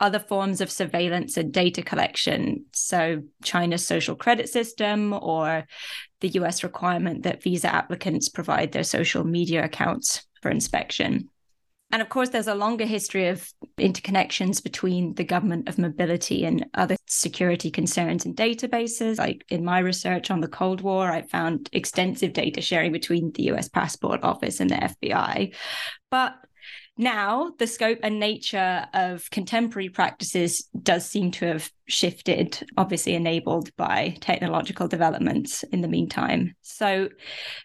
other 0.00 0.18
forms 0.18 0.60
of 0.60 0.70
surveillance 0.70 1.36
and 1.36 1.52
data 1.52 1.82
collection. 1.82 2.66
So, 2.72 3.22
China's 3.42 3.86
social 3.86 4.16
credit 4.16 4.48
system 4.48 5.12
or 5.14 5.66
the 6.20 6.28
US 6.30 6.62
requirement 6.62 7.22
that 7.22 7.42
visa 7.42 7.72
applicants 7.72 8.28
provide 8.28 8.72
their 8.72 8.84
social 8.84 9.24
media 9.24 9.64
accounts 9.64 10.26
for 10.42 10.50
inspection. 10.50 11.30
And 11.94 12.02
of 12.02 12.08
course, 12.08 12.30
there's 12.30 12.48
a 12.48 12.56
longer 12.56 12.86
history 12.86 13.28
of 13.28 13.48
interconnections 13.78 14.60
between 14.60 15.14
the 15.14 15.22
government 15.22 15.68
of 15.68 15.78
mobility 15.78 16.44
and 16.44 16.66
other 16.74 16.96
security 17.06 17.70
concerns 17.70 18.24
and 18.24 18.36
databases. 18.36 19.16
Like 19.16 19.44
in 19.48 19.64
my 19.64 19.78
research 19.78 20.28
on 20.28 20.40
the 20.40 20.48
Cold 20.48 20.80
War, 20.80 21.12
I 21.12 21.22
found 21.22 21.70
extensive 21.72 22.32
data 22.32 22.60
sharing 22.60 22.90
between 22.90 23.30
the 23.30 23.44
US 23.52 23.68
Passport 23.68 24.24
Office 24.24 24.58
and 24.58 24.70
the 24.70 24.74
FBI. 24.74 25.54
But 26.10 26.34
now 26.96 27.52
the 27.60 27.66
scope 27.68 28.00
and 28.02 28.18
nature 28.18 28.86
of 28.92 29.30
contemporary 29.30 29.88
practices 29.88 30.68
does 30.82 31.08
seem 31.08 31.30
to 31.32 31.46
have 31.46 31.70
shifted, 31.86 32.58
obviously 32.76 33.14
enabled 33.14 33.70
by 33.76 34.16
technological 34.20 34.88
developments 34.88 35.62
in 35.70 35.80
the 35.80 35.88
meantime. 35.88 36.56
So 36.62 37.08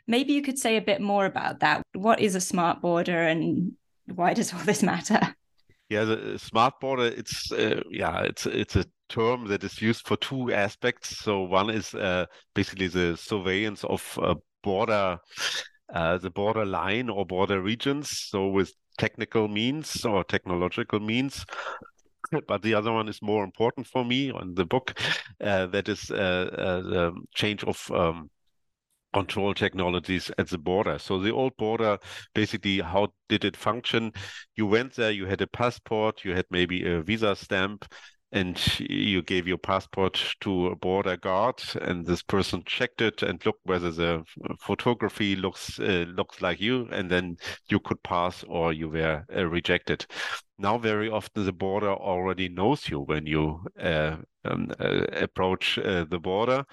maybe 0.05 0.33
you 0.33 0.43
could 0.43 0.59
say 0.59 0.77
a 0.77 0.81
bit 0.81 1.01
more 1.01 1.25
about 1.25 1.61
that. 1.61 1.81
What 1.93 2.19
is 2.19 2.35
a 2.35 2.41
smart 2.41 2.79
border 2.79 3.23
and 3.23 3.71
why 4.15 4.33
does 4.33 4.53
all 4.53 4.59
this 4.59 4.83
matter? 4.83 5.35
Yeah, 5.89 6.03
the 6.03 6.37
smart 6.37 6.79
border. 6.79 7.05
It's 7.05 7.51
uh, 7.51 7.81
yeah, 7.89 8.21
it's 8.21 8.45
it's 8.45 8.75
a 8.75 8.85
term 9.09 9.47
that 9.47 9.63
is 9.63 9.81
used 9.81 10.07
for 10.07 10.17
two 10.17 10.53
aspects. 10.53 11.17
So 11.17 11.41
one 11.41 11.71
is 11.71 11.95
uh, 11.95 12.27
basically 12.53 12.87
the 12.87 13.17
surveillance 13.17 13.83
of 13.83 14.19
uh, 14.21 14.35
border, 14.63 15.17
uh, 15.93 16.17
the 16.19 16.29
border 16.29 16.65
line 16.65 17.09
or 17.09 17.25
border 17.25 17.61
regions. 17.61 18.09
So 18.11 18.47
with 18.49 18.71
technical 18.99 19.47
means 19.47 20.05
or 20.05 20.23
technological 20.23 20.99
means. 20.99 21.45
But 22.47 22.61
the 22.61 22.75
other 22.75 22.91
one 22.91 23.09
is 23.09 23.23
more 23.23 23.43
important 23.43 23.87
for 23.87 24.05
me 24.05 24.29
on 24.29 24.53
the 24.53 24.65
book. 24.65 24.93
Uh, 25.41 25.65
that 25.67 25.89
is 25.89 26.11
uh, 26.11 26.49
uh, 26.53 26.81
the 26.81 27.13
change 27.33 27.63
of 27.63 27.89
um, 27.91 28.29
control 29.13 29.53
technologies 29.53 30.31
at 30.37 30.49
the 30.49 30.57
border. 30.57 30.99
So 30.99 31.19
the 31.19 31.31
old 31.31 31.55
border, 31.57 31.97
basically, 32.33 32.79
how 32.79 33.09
did 33.27 33.45
it 33.45 33.57
function? 33.57 34.11
You 34.55 34.65
went 34.65 34.95
there, 34.95 35.11
you 35.11 35.25
had 35.25 35.41
a 35.41 35.47
passport, 35.47 36.23
you 36.23 36.35
had 36.35 36.45
maybe 36.49 36.85
a 36.89 37.01
visa 37.01 37.35
stamp, 37.35 37.85
and 38.31 38.79
you 38.79 39.21
gave 39.23 39.47
your 39.47 39.57
passport 39.57 40.35
to 40.41 40.67
a 40.67 40.75
border 40.75 41.17
guard 41.17 41.61
and 41.81 42.05
this 42.05 42.21
person 42.21 42.61
checked 42.65 43.01
it 43.01 43.23
and 43.23 43.43
looked 43.45 43.65
whether 43.65 43.91
the 43.91 44.23
photography 44.59 45.35
looks 45.35 45.79
uh, 45.79 46.05
looks 46.15 46.41
like 46.41 46.61
you 46.61 46.87
and 46.91 47.09
then 47.09 47.37
you 47.69 47.79
could 47.79 48.01
pass 48.03 48.43
or 48.47 48.71
you 48.71 48.89
were 48.89 49.25
uh, 49.35 49.45
rejected. 49.45 50.05
Now 50.59 50.77
very 50.77 51.09
often 51.09 51.45
the 51.45 51.53
border 51.53 51.91
already 51.91 52.49
knows 52.49 52.87
you 52.87 52.99
when 52.99 53.25
you 53.25 53.61
uh, 53.81 54.17
um, 54.45 54.71
uh, 54.79 55.05
approach 55.11 55.77
uh, 55.79 56.05
the 56.09 56.19
border. 56.19 56.65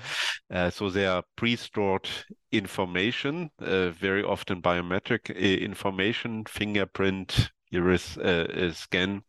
Uh, 0.50 0.70
so 0.70 0.90
there 0.90 1.10
are 1.10 1.22
pre-stored 1.36 2.08
information 2.52 3.50
very 3.58 4.22
often 4.22 4.62
biometric 4.62 5.34
information 5.60 6.44
fingerprint 6.44 7.50
iris 7.72 8.16
scan 8.72 9.22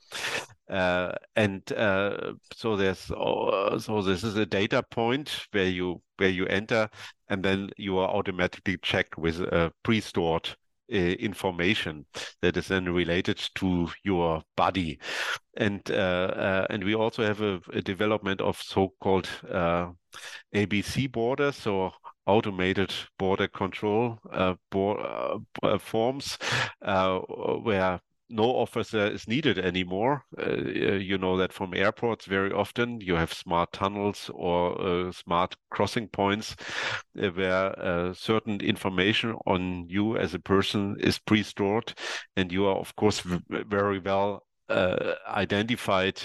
uh, 0.69 1.13
and 1.35 1.71
uh, 1.73 2.33
so 2.53 2.75
there's 2.75 3.09
uh, 3.11 3.79
so 3.79 4.01
this 4.01 4.23
is 4.23 4.35
a 4.35 4.45
data 4.45 4.83
point 4.91 5.47
where 5.51 5.67
you 5.67 6.01
where 6.17 6.29
you 6.29 6.45
enter, 6.47 6.89
and 7.29 7.43
then 7.43 7.69
you 7.77 7.97
are 7.97 8.09
automatically 8.09 8.77
checked 8.81 9.17
with 9.17 9.41
pre-stored 9.83 10.49
uh, 10.91 10.95
information 10.95 12.05
that 12.41 12.57
is 12.57 12.67
then 12.67 12.85
related 12.93 13.37
to 13.55 13.89
your 14.03 14.41
body, 14.57 14.99
and 15.55 15.89
uh, 15.89 16.67
and 16.69 16.83
we 16.83 16.95
also 16.95 17.23
have 17.23 17.41
a, 17.41 17.61
a 17.71 17.81
development 17.81 18.41
of 18.41 18.57
so-called 18.61 19.29
ABC 20.53 21.09
borders, 21.09 21.55
so 21.55 21.91
automated 22.25 22.93
border 23.17 23.47
control 23.47 24.19
forms 25.79 26.37
where 26.81 28.01
no 28.29 28.43
officer 28.55 29.07
is 29.07 29.27
needed 29.27 29.57
anymore. 29.57 30.23
Uh, 30.37 30.53
you 30.53 31.17
know 31.17 31.37
that 31.37 31.53
from 31.53 31.73
airports 31.73 32.25
very 32.25 32.51
often 32.51 32.99
you 33.01 33.15
have 33.15 33.33
smart 33.33 33.71
tunnels 33.71 34.29
or 34.33 34.79
uh, 34.81 35.11
smart 35.11 35.55
crossing 35.69 36.07
points 36.07 36.55
uh, 37.21 37.27
where 37.29 37.77
uh, 37.79 38.13
certain 38.13 38.59
information 38.61 39.35
on 39.45 39.85
you 39.89 40.17
as 40.17 40.33
a 40.33 40.39
person 40.39 40.95
is 40.99 41.19
pre-stored 41.19 41.93
and 42.35 42.51
you 42.51 42.65
are 42.65 42.77
of 42.77 42.95
course 42.95 43.21
very 43.49 43.99
well 43.99 44.43
uh, 44.69 45.13
identified 45.27 46.19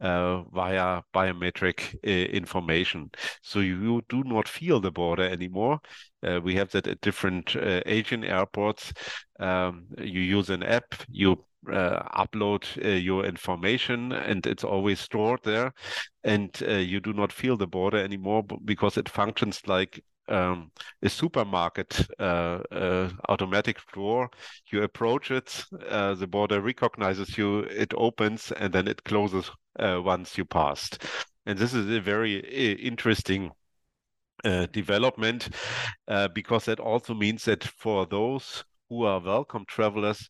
uh, 0.00 0.42
via 0.52 1.02
biometric 1.14 1.94
uh, 2.06 2.10
information. 2.10 3.10
So 3.42 3.60
you 3.60 4.02
do 4.08 4.22
not 4.24 4.48
feel 4.48 4.80
the 4.80 4.90
border 4.90 5.22
anymore. 5.24 5.80
Uh, 6.24 6.40
we 6.40 6.54
have 6.54 6.70
that 6.70 6.86
at 6.86 7.00
different 7.00 7.54
uh, 7.56 7.80
Asian 7.86 8.24
airports. 8.24 8.92
Um, 9.38 9.86
you 9.98 10.20
use 10.20 10.50
an 10.50 10.62
app, 10.62 10.94
you 11.08 11.44
uh, 11.70 12.02
upload 12.24 12.64
uh, 12.84 12.88
your 12.88 13.24
information 13.24 14.12
and 14.12 14.46
it's 14.46 14.64
always 14.64 15.00
stored 15.00 15.40
there 15.44 15.72
and 16.22 16.50
uh, 16.68 16.72
you 16.72 17.00
do 17.00 17.12
not 17.12 17.32
feel 17.32 17.56
the 17.56 17.66
border 17.66 17.98
anymore 17.98 18.44
because 18.64 18.96
it 18.96 19.08
functions 19.08 19.62
like 19.66 20.02
um, 20.28 20.70
a 21.02 21.08
supermarket 21.08 22.06
uh, 22.18 22.58
uh, 22.72 23.10
automatic 23.28 23.78
door. 23.92 24.30
You 24.70 24.82
approach 24.82 25.30
it, 25.30 25.64
uh, 25.88 26.14
the 26.14 26.26
border 26.26 26.60
recognizes 26.60 27.36
you, 27.36 27.60
it 27.60 27.92
opens, 27.96 28.50
and 28.52 28.72
then 28.72 28.88
it 28.88 29.04
closes 29.04 29.50
once 29.78 30.38
you 30.38 30.44
passed. 30.44 31.04
And 31.46 31.58
this 31.58 31.74
is 31.74 31.90
a 31.90 32.00
very 32.00 32.38
interesting 32.76 33.50
uh, 34.44 34.66
development 34.72 35.48
uh, 36.08 36.28
because 36.28 36.66
that 36.66 36.80
also 36.80 37.14
means 37.14 37.44
that 37.44 37.64
for 37.64 38.06
those 38.06 38.64
who 38.88 39.04
are 39.04 39.20
welcome 39.20 39.64
travelers, 39.66 40.28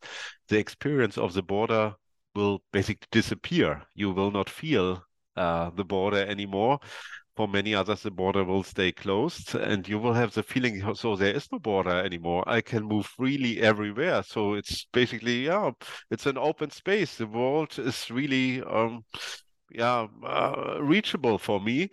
the 0.48 0.58
experience 0.58 1.18
of 1.18 1.34
the 1.34 1.42
border 1.42 1.94
will 2.34 2.62
basically 2.72 3.06
disappear. 3.10 3.82
You 3.94 4.10
will 4.12 4.30
not 4.30 4.48
feel 4.48 5.02
uh, 5.36 5.70
the 5.70 5.84
border 5.84 6.24
anymore. 6.24 6.78
For 7.36 7.48
many 7.48 7.74
others, 7.74 8.02
the 8.02 8.12
border 8.12 8.44
will 8.44 8.62
stay 8.62 8.92
closed, 8.92 9.56
and 9.56 9.88
you 9.88 9.98
will 9.98 10.12
have 10.12 10.32
the 10.32 10.44
feeling 10.44 10.94
so 10.94 11.16
there 11.16 11.34
is 11.34 11.48
no 11.50 11.58
border 11.58 11.90
anymore. 11.90 12.44
I 12.46 12.60
can 12.60 12.84
move 12.84 13.06
freely 13.06 13.60
everywhere. 13.60 14.22
So 14.22 14.54
it's 14.54 14.86
basically, 14.92 15.46
yeah, 15.46 15.72
it's 16.12 16.26
an 16.26 16.38
open 16.38 16.70
space. 16.70 17.16
The 17.16 17.26
world 17.26 17.76
is 17.76 18.08
really 18.08 18.62
um, 18.62 19.04
yeah 19.70 20.06
uh, 20.24 20.78
reachable 20.80 21.38
for 21.38 21.60
me 21.60 21.88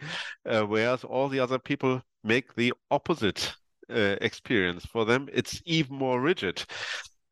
uh, 0.45 0.61
whereas 0.63 1.03
all 1.03 1.27
the 1.29 1.39
other 1.39 1.59
people 1.59 2.01
make 2.23 2.53
the 2.55 2.73
opposite 2.89 3.53
uh, 3.89 4.15
experience 4.21 4.85
for 4.85 5.05
them 5.05 5.27
it's 5.33 5.61
even 5.65 5.97
more 5.97 6.21
rigid 6.21 6.63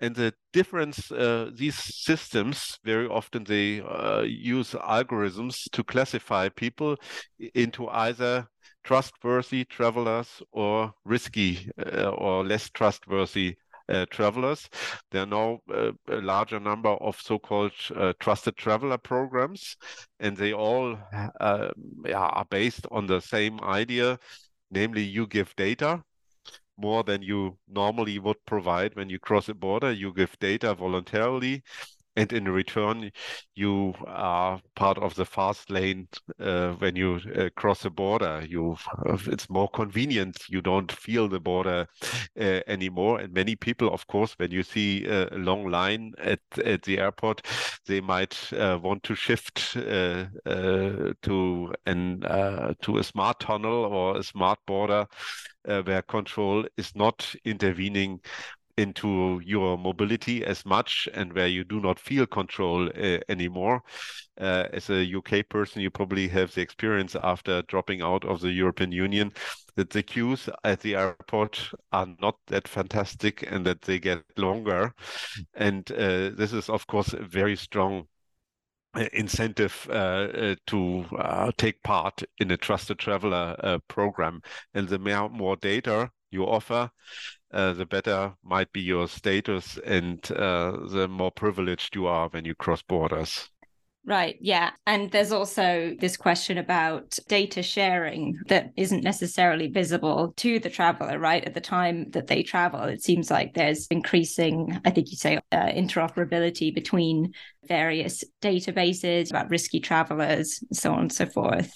and 0.01 0.15
the 0.15 0.33
difference 0.53 1.11
uh, 1.11 1.49
these 1.53 1.75
systems 1.75 2.77
very 2.83 3.07
often 3.07 3.43
they 3.43 3.81
uh, 3.81 4.21
use 4.21 4.71
algorithms 4.71 5.69
to 5.71 5.83
classify 5.83 6.49
people 6.49 6.95
into 7.53 7.87
either 7.89 8.47
trustworthy 8.83 9.65
travelers 9.65 10.41
or 10.51 10.93
risky 11.05 11.69
uh, 11.85 12.09
or 12.09 12.45
less 12.45 12.69
trustworthy 12.69 13.55
uh, 13.89 14.05
travelers. 14.09 14.69
There 15.11 15.23
are 15.23 15.25
now 15.25 15.59
uh, 15.73 15.91
a 16.07 16.21
larger 16.21 16.59
number 16.59 16.89
of 16.89 17.19
so-called 17.19 17.71
uh, 17.95 18.13
trusted 18.19 18.55
traveler 18.55 18.97
programs, 18.97 19.75
and 20.19 20.37
they 20.37 20.53
all 20.53 20.97
uh, 21.39 21.69
are 22.13 22.45
based 22.49 22.85
on 22.91 23.07
the 23.07 23.19
same 23.19 23.59
idea, 23.61 24.19
namely 24.71 25.03
you 25.03 25.27
give 25.27 25.55
data 25.55 26.03
more 26.77 27.03
than 27.03 27.21
you 27.21 27.57
normally 27.67 28.19
would 28.19 28.37
provide 28.45 28.95
when 28.95 29.09
you 29.09 29.19
cross 29.19 29.49
a 29.49 29.53
border. 29.53 29.91
You 29.91 30.13
give 30.13 30.37
data 30.39 30.73
voluntarily, 30.73 31.63
and 32.19 32.33
in 32.33 32.49
return 32.49 33.11
you 33.55 33.93
are 34.05 34.59
part 34.75 34.97
of 34.97 35.15
the 35.15 35.25
fast 35.25 35.69
lane 35.69 36.07
uh, 36.39 36.71
when 36.73 36.95
you 36.95 37.19
uh, 37.35 37.49
cross 37.55 37.85
a 37.85 37.89
border. 37.89 38.45
You 38.47 38.75
it's 39.27 39.49
more 39.49 39.69
convenient. 39.69 40.37
You 40.49 40.61
don't 40.61 40.91
feel 40.91 41.29
the 41.29 41.39
border 41.39 41.87
uh, 42.39 42.59
anymore. 42.67 43.19
And 43.19 43.33
many 43.33 43.55
people 43.55 43.93
of 43.93 44.05
course 44.07 44.33
when 44.37 44.51
you 44.51 44.63
see 44.63 45.05
a 45.05 45.29
long 45.33 45.69
line 45.69 46.13
at 46.17 46.41
at 46.65 46.83
the 46.83 46.99
airport 46.99 47.45
they 47.87 48.01
might 48.01 48.51
uh, 48.53 48.77
want 48.81 49.03
to 49.03 49.15
shift 49.15 49.77
uh, 49.77 50.25
uh, 50.45 51.13
to 51.21 51.73
an 51.85 52.21
to 52.81 52.97
a 52.97 53.03
smart 53.03 53.39
tunnel 53.39 53.85
or 53.85 54.17
a 54.17 54.23
smart 54.23 54.59
border 54.67 55.07
where 55.63 56.01
control 56.01 56.65
is 56.77 56.95
not 56.95 57.35
intervening 57.45 58.19
into 58.79 59.41
your 59.43 59.77
mobility 59.77 60.45
as 60.45 60.65
much 60.65 61.09
and 61.13 61.33
where 61.33 61.47
you 61.47 61.65
do 61.65 61.81
not 61.81 61.99
feel 61.99 62.25
control 62.25 62.87
uh, 62.87 63.19
anymore. 63.27 63.81
Uh, 64.39 64.67
as 64.71 64.89
a 64.89 65.03
UK 65.03 65.43
person, 65.49 65.81
you 65.81 65.89
probably 65.89 66.29
have 66.29 66.53
the 66.53 66.61
experience 66.61 67.15
after 67.21 67.61
dropping 67.63 68.01
out 68.01 68.23
of 68.23 68.39
the 68.39 68.51
European 68.51 68.91
Union 68.91 69.33
that 69.75 69.89
the 69.89 70.01
queues 70.01 70.47
at 70.63 70.79
the 70.79 70.95
airport 70.95 71.71
are 71.91 72.07
not 72.21 72.35
that 72.47 72.67
fantastic 72.67 73.43
and 73.51 73.65
that 73.65 73.81
they 73.81 73.99
get 73.99 74.23
longer. 74.37 74.93
And 75.55 75.91
uh, 75.91 76.31
this 76.37 76.53
is, 76.53 76.69
of 76.69 76.87
course, 76.87 77.11
a 77.13 77.21
very 77.21 77.57
strong 77.57 78.07
uh, 78.95 79.07
incentive 79.13 79.87
uh, 79.89 79.93
uh, 79.93 80.55
to 80.67 81.05
uh, 81.17 81.51
take 81.57 81.83
part 81.83 82.23
in 82.39 82.51
a 82.51 82.57
trusted 82.57 82.97
traveler 82.97 83.55
uh, 83.59 83.77
program. 83.87 84.41
And 84.73 84.87
the 84.87 84.99
more, 84.99 85.29
more 85.29 85.57
data 85.57 86.11
you 86.31 86.45
offer, 86.45 86.89
uh, 87.51 87.73
the 87.73 87.85
better 87.85 88.33
might 88.43 88.71
be 88.71 88.81
your 88.81 89.07
status 89.07 89.79
and 89.85 90.19
uh, 90.31 90.77
the 90.89 91.07
more 91.07 91.31
privileged 91.31 91.95
you 91.95 92.07
are 92.07 92.29
when 92.29 92.45
you 92.45 92.55
cross 92.55 92.81
borders. 92.81 93.49
Right. 94.05 94.37
Yeah. 94.39 94.71
And 94.87 95.11
there's 95.11 95.31
also 95.31 95.95
this 95.99 96.17
question 96.17 96.57
about 96.57 97.17
data 97.27 97.61
sharing 97.61 98.39
that 98.47 98.71
isn't 98.75 99.03
necessarily 99.03 99.67
visible 99.67 100.33
to 100.37 100.57
the 100.57 100.69
traveler, 100.69 101.19
right? 101.19 101.43
At 101.43 101.53
the 101.53 101.61
time 101.61 102.09
that 102.11 102.27
they 102.27 102.41
travel, 102.41 102.83
it 102.83 103.03
seems 103.03 103.29
like 103.29 103.53
there's 103.53 103.87
increasing, 103.87 104.79
I 104.85 104.89
think 104.89 105.11
you 105.11 105.17
say, 105.17 105.37
uh, 105.51 105.67
interoperability 105.67 106.73
between 106.73 107.33
various 107.67 108.23
databases 108.41 109.29
about 109.29 109.49
risky 109.49 109.79
travelers, 109.79 110.63
so 110.71 110.93
on 110.93 111.01
and 111.01 111.13
so 111.13 111.25
forth. 111.25 111.71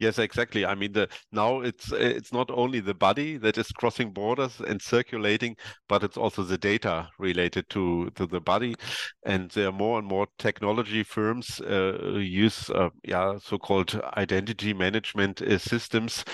Yes, 0.00 0.18
exactly. 0.18 0.64
I 0.64 0.74
mean, 0.74 0.92
the 0.92 1.08
now 1.30 1.60
it's 1.60 1.92
it's 1.92 2.32
not 2.32 2.50
only 2.50 2.80
the 2.80 2.94
body 2.94 3.36
that 3.36 3.58
is 3.58 3.70
crossing 3.70 4.12
borders 4.14 4.58
and 4.60 4.80
circulating, 4.80 5.56
but 5.88 6.02
it's 6.02 6.16
also 6.16 6.42
the 6.42 6.56
data 6.56 7.08
related 7.18 7.68
to 7.70 8.10
to 8.16 8.26
the 8.26 8.40
body, 8.40 8.74
and 9.24 9.50
there 9.50 9.68
are 9.68 9.72
more 9.72 9.98
and 9.98 10.08
more 10.08 10.26
technology 10.38 11.02
firms 11.02 11.60
uh, 11.60 12.14
use 12.18 12.70
uh, 12.70 12.88
yeah 13.04 13.36
so-called 13.38 14.00
identity 14.16 14.72
management 14.72 15.42
uh, 15.42 15.58
systems, 15.58 16.24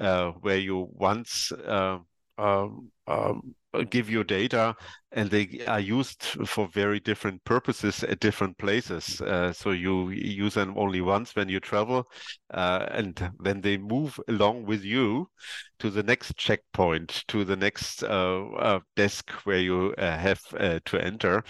uh, 0.00 0.30
where 0.40 0.58
you 0.58 0.88
once 0.92 1.52
uh, 1.52 1.98
um, 2.38 2.90
um, 3.06 3.54
give 3.90 4.10
your 4.10 4.24
data 4.24 4.74
and 5.12 5.30
they 5.30 5.60
are 5.66 5.80
used 5.80 6.22
for 6.46 6.68
very 6.68 7.00
different 7.00 7.42
purposes 7.44 8.04
at 8.04 8.20
different 8.20 8.56
places. 8.58 9.20
Uh, 9.20 9.52
so 9.52 9.72
you 9.72 10.10
use 10.10 10.54
them 10.54 10.74
only 10.76 11.00
once 11.00 11.34
when 11.34 11.48
you 11.48 11.58
travel, 11.58 12.08
uh, 12.54 12.86
and 12.90 13.30
then 13.40 13.60
they 13.60 13.76
move 13.76 14.20
along 14.28 14.64
with 14.64 14.84
you 14.84 15.28
to 15.80 15.90
the 15.90 16.02
next 16.02 16.36
checkpoint, 16.36 17.24
to 17.26 17.44
the 17.44 17.56
next 17.56 18.04
uh, 18.04 18.44
uh 18.58 18.80
desk 18.94 19.30
where 19.44 19.58
you 19.58 19.94
uh, 19.98 20.16
have 20.16 20.40
uh, 20.58 20.78
to 20.84 21.02
enter. 21.02 21.42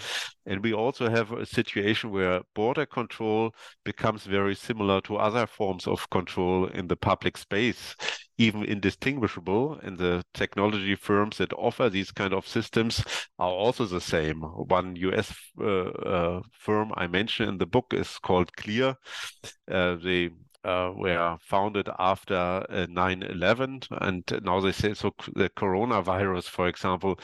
And 0.47 0.63
we 0.63 0.73
also 0.73 1.09
have 1.09 1.31
a 1.31 1.45
situation 1.45 2.09
where 2.09 2.41
border 2.55 2.87
control 2.87 3.53
becomes 3.83 4.23
very 4.23 4.55
similar 4.55 5.01
to 5.01 5.17
other 5.17 5.45
forms 5.45 5.85
of 5.85 6.09
control 6.09 6.65
in 6.67 6.87
the 6.87 6.95
public 6.95 7.37
space, 7.37 7.95
even 8.39 8.63
indistinguishable. 8.63 9.79
And 9.83 9.97
the 9.99 10.23
technology 10.33 10.95
firms 10.95 11.37
that 11.37 11.53
offer 11.53 11.89
these 11.89 12.10
kind 12.11 12.33
of 12.33 12.47
systems 12.47 13.03
are 13.39 13.49
also 13.49 13.85
the 13.85 14.01
same. 14.01 14.41
One 14.41 14.95
US 14.95 15.33
uh, 15.59 15.65
uh, 15.65 16.41
firm 16.51 16.91
I 16.95 17.07
mentioned 17.07 17.49
in 17.49 17.57
the 17.57 17.65
book 17.65 17.93
is 17.93 18.17
called 18.19 18.55
Clear. 18.55 18.95
Uh, 19.69 19.95
they 19.95 20.29
uh, 20.63 20.91
were 20.95 21.37
founded 21.41 21.89
after 21.97 22.35
uh, 22.35 22.85
9-11 22.87 23.87
and 24.01 24.23
now 24.43 24.59
they 24.59 24.71
say 24.71 24.93
so 24.93 25.11
the 25.33 25.49
coronavirus 25.49 26.43
for 26.43 26.67
example 26.67 27.19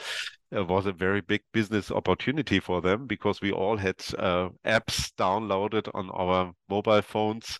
uh, 0.56 0.64
was 0.64 0.86
a 0.86 0.92
very 0.92 1.20
big 1.20 1.42
business 1.52 1.92
opportunity 1.92 2.58
for 2.58 2.80
them 2.80 3.06
because 3.06 3.40
we 3.40 3.52
all 3.52 3.76
had 3.76 3.96
apps 3.98 5.12
downloaded 5.16 5.88
on 5.94 6.10
our 6.10 6.52
mobile 6.68 7.02
phones 7.02 7.56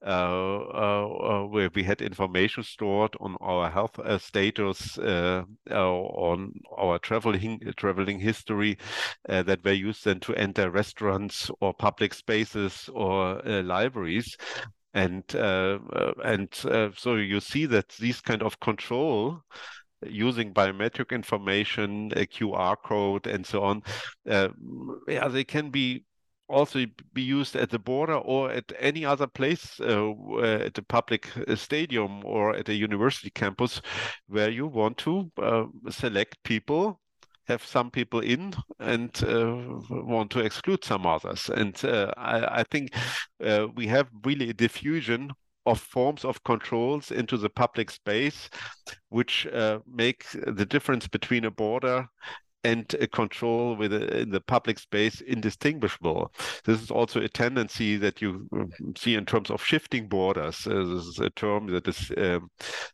where 0.00 1.70
we 1.74 1.82
had 1.82 2.00
information 2.02 2.62
stored 2.62 3.14
on 3.20 3.36
our 3.40 3.70
health 3.70 3.98
status, 4.22 4.98
on 4.98 6.52
our 6.76 6.98
traveling 6.98 7.60
traveling 7.76 8.18
history, 8.18 8.78
that 9.26 9.64
were 9.64 9.72
used 9.72 10.04
then 10.04 10.20
to 10.20 10.34
enter 10.34 10.70
restaurants 10.70 11.50
or 11.60 11.74
public 11.74 12.14
spaces 12.14 12.88
or 12.92 13.40
libraries. 13.44 14.36
And 14.94 15.22
uh, 15.34 15.78
and 16.24 16.48
uh, 16.64 16.88
so 16.96 17.16
you 17.16 17.40
see 17.40 17.66
that 17.66 17.90
these 18.00 18.20
kind 18.20 18.42
of 18.42 18.58
control 18.58 19.42
using 20.02 20.54
biometric 20.54 21.10
information 21.10 22.12
a 22.16 22.26
qr 22.26 22.76
code 22.84 23.26
and 23.26 23.44
so 23.44 23.62
on 23.62 23.82
uh, 24.30 24.48
yeah 25.08 25.28
they 25.28 25.44
can 25.44 25.70
be 25.70 26.04
also 26.48 26.86
be 27.12 27.22
used 27.22 27.56
at 27.56 27.70
the 27.70 27.78
border 27.78 28.14
or 28.14 28.50
at 28.50 28.72
any 28.78 29.04
other 29.04 29.26
place 29.26 29.78
uh, 29.80 30.12
at 30.40 30.78
a 30.78 30.82
public 30.82 31.28
uh, 31.36 31.54
stadium 31.54 32.24
or 32.24 32.54
at 32.56 32.68
a 32.68 32.74
university 32.74 33.30
campus 33.30 33.80
where 34.26 34.50
you 34.50 34.66
want 34.66 34.96
to 34.98 35.30
uh, 35.40 35.64
select 35.90 36.42
people 36.44 37.00
have 37.46 37.64
some 37.64 37.90
people 37.90 38.20
in 38.20 38.54
and 38.78 39.22
uh, 39.24 39.56
want 39.90 40.30
to 40.30 40.40
exclude 40.40 40.84
some 40.84 41.06
others. 41.06 41.48
And 41.48 41.82
uh, 41.82 42.12
I, 42.18 42.60
I, 42.60 42.64
think 42.70 42.94
uh, 43.42 43.68
we 43.74 43.86
have 43.86 44.08
really 44.22 44.50
a 44.50 44.54
diffusion 44.54 45.30
of 45.64 45.80
forms 45.80 46.26
of 46.26 46.44
controls 46.44 47.10
into 47.10 47.38
the 47.38 47.48
public 47.48 47.90
space 47.90 48.50
which 49.08 49.46
make 49.86 50.24
the 50.32 50.66
difference 50.66 51.08
between 51.08 51.44
a 51.44 51.50
border 51.50 52.06
and 52.64 52.88
control 53.12 53.76
within 53.76 54.30
the 54.30 54.40
public 54.40 54.78
space 54.78 55.20
indistinguishable. 55.20 56.32
This 56.64 56.82
is 56.82 56.90
also 56.90 57.20
a 57.20 57.28
tendency 57.28 57.96
that 57.98 58.20
you 58.20 58.48
um, 58.52 58.70
see 58.96 59.14
in 59.14 59.24
terms 59.26 59.50
of 59.50 59.64
shifting 59.64 60.08
borders. 60.08 60.66
Uh, 60.66 60.84
this 60.84 61.04
is 61.04 61.18
a 61.20 61.30
term 61.30 61.68
that 61.68 61.86
is 61.86 62.10
um, 62.16 62.50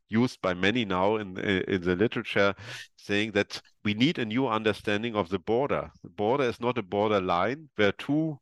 used 0.08 0.40
by 0.42 0.54
many 0.54 0.84
now 0.84 1.16
in 1.16 1.38
in 1.38 1.80
the 1.82 1.96
literature, 1.96 2.54
saying 2.96 3.32
that 3.32 3.60
we 3.84 3.94
need 3.94 4.18
a 4.18 4.24
new 4.24 4.46
understanding 4.46 5.16
of 5.16 5.28
the 5.30 5.38
border. 5.38 5.90
The 6.02 6.10
border 6.10 6.44
is 6.44 6.60
not 6.60 6.78
a 6.78 6.82
border 6.82 7.20
line 7.20 7.70
where 7.76 7.92
two 7.92 8.38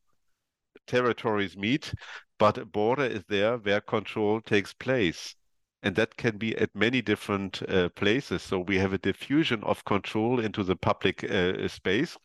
territories 0.86 1.56
meet, 1.56 1.94
but 2.38 2.58
a 2.58 2.64
border 2.64 3.04
is 3.04 3.22
there 3.28 3.58
where 3.58 3.80
control 3.80 4.40
takes 4.40 4.72
place 4.74 5.36
and 5.82 5.96
that 5.96 6.16
can 6.16 6.38
be 6.38 6.56
at 6.56 6.74
many 6.74 7.02
different 7.02 7.62
uh, 7.68 7.88
places. 7.90 8.42
So 8.42 8.60
we 8.60 8.78
have 8.78 8.92
a 8.92 8.98
diffusion 8.98 9.62
of 9.64 9.84
control 9.84 10.40
into 10.40 10.62
the 10.62 10.76
public 10.76 11.24
uh, 11.24 11.68
space. 11.68 12.16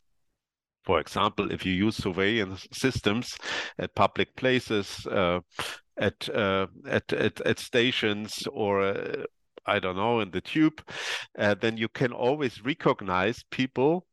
For 0.84 1.00
example, 1.00 1.52
if 1.52 1.66
you 1.66 1.74
use 1.74 1.98
surveillance 1.98 2.68
systems 2.72 3.38
at 3.78 3.96
public 3.96 4.36
places, 4.36 5.06
uh, 5.08 5.40
at, 5.98 6.30
uh, 6.30 6.68
at, 6.88 7.12
at 7.12 7.42
at 7.42 7.60
stations, 7.60 8.48
or 8.54 8.82
uh, 8.84 9.24
I 9.66 9.80
don't 9.80 9.98
know, 9.98 10.22
in 10.22 10.32
the 10.32 10.42
tube, 10.42 10.82
uh, 11.38 11.56
then 11.56 11.76
you 11.78 11.90
can 11.90 12.14
always 12.14 12.64
recognize 12.64 13.44
people 13.52 14.06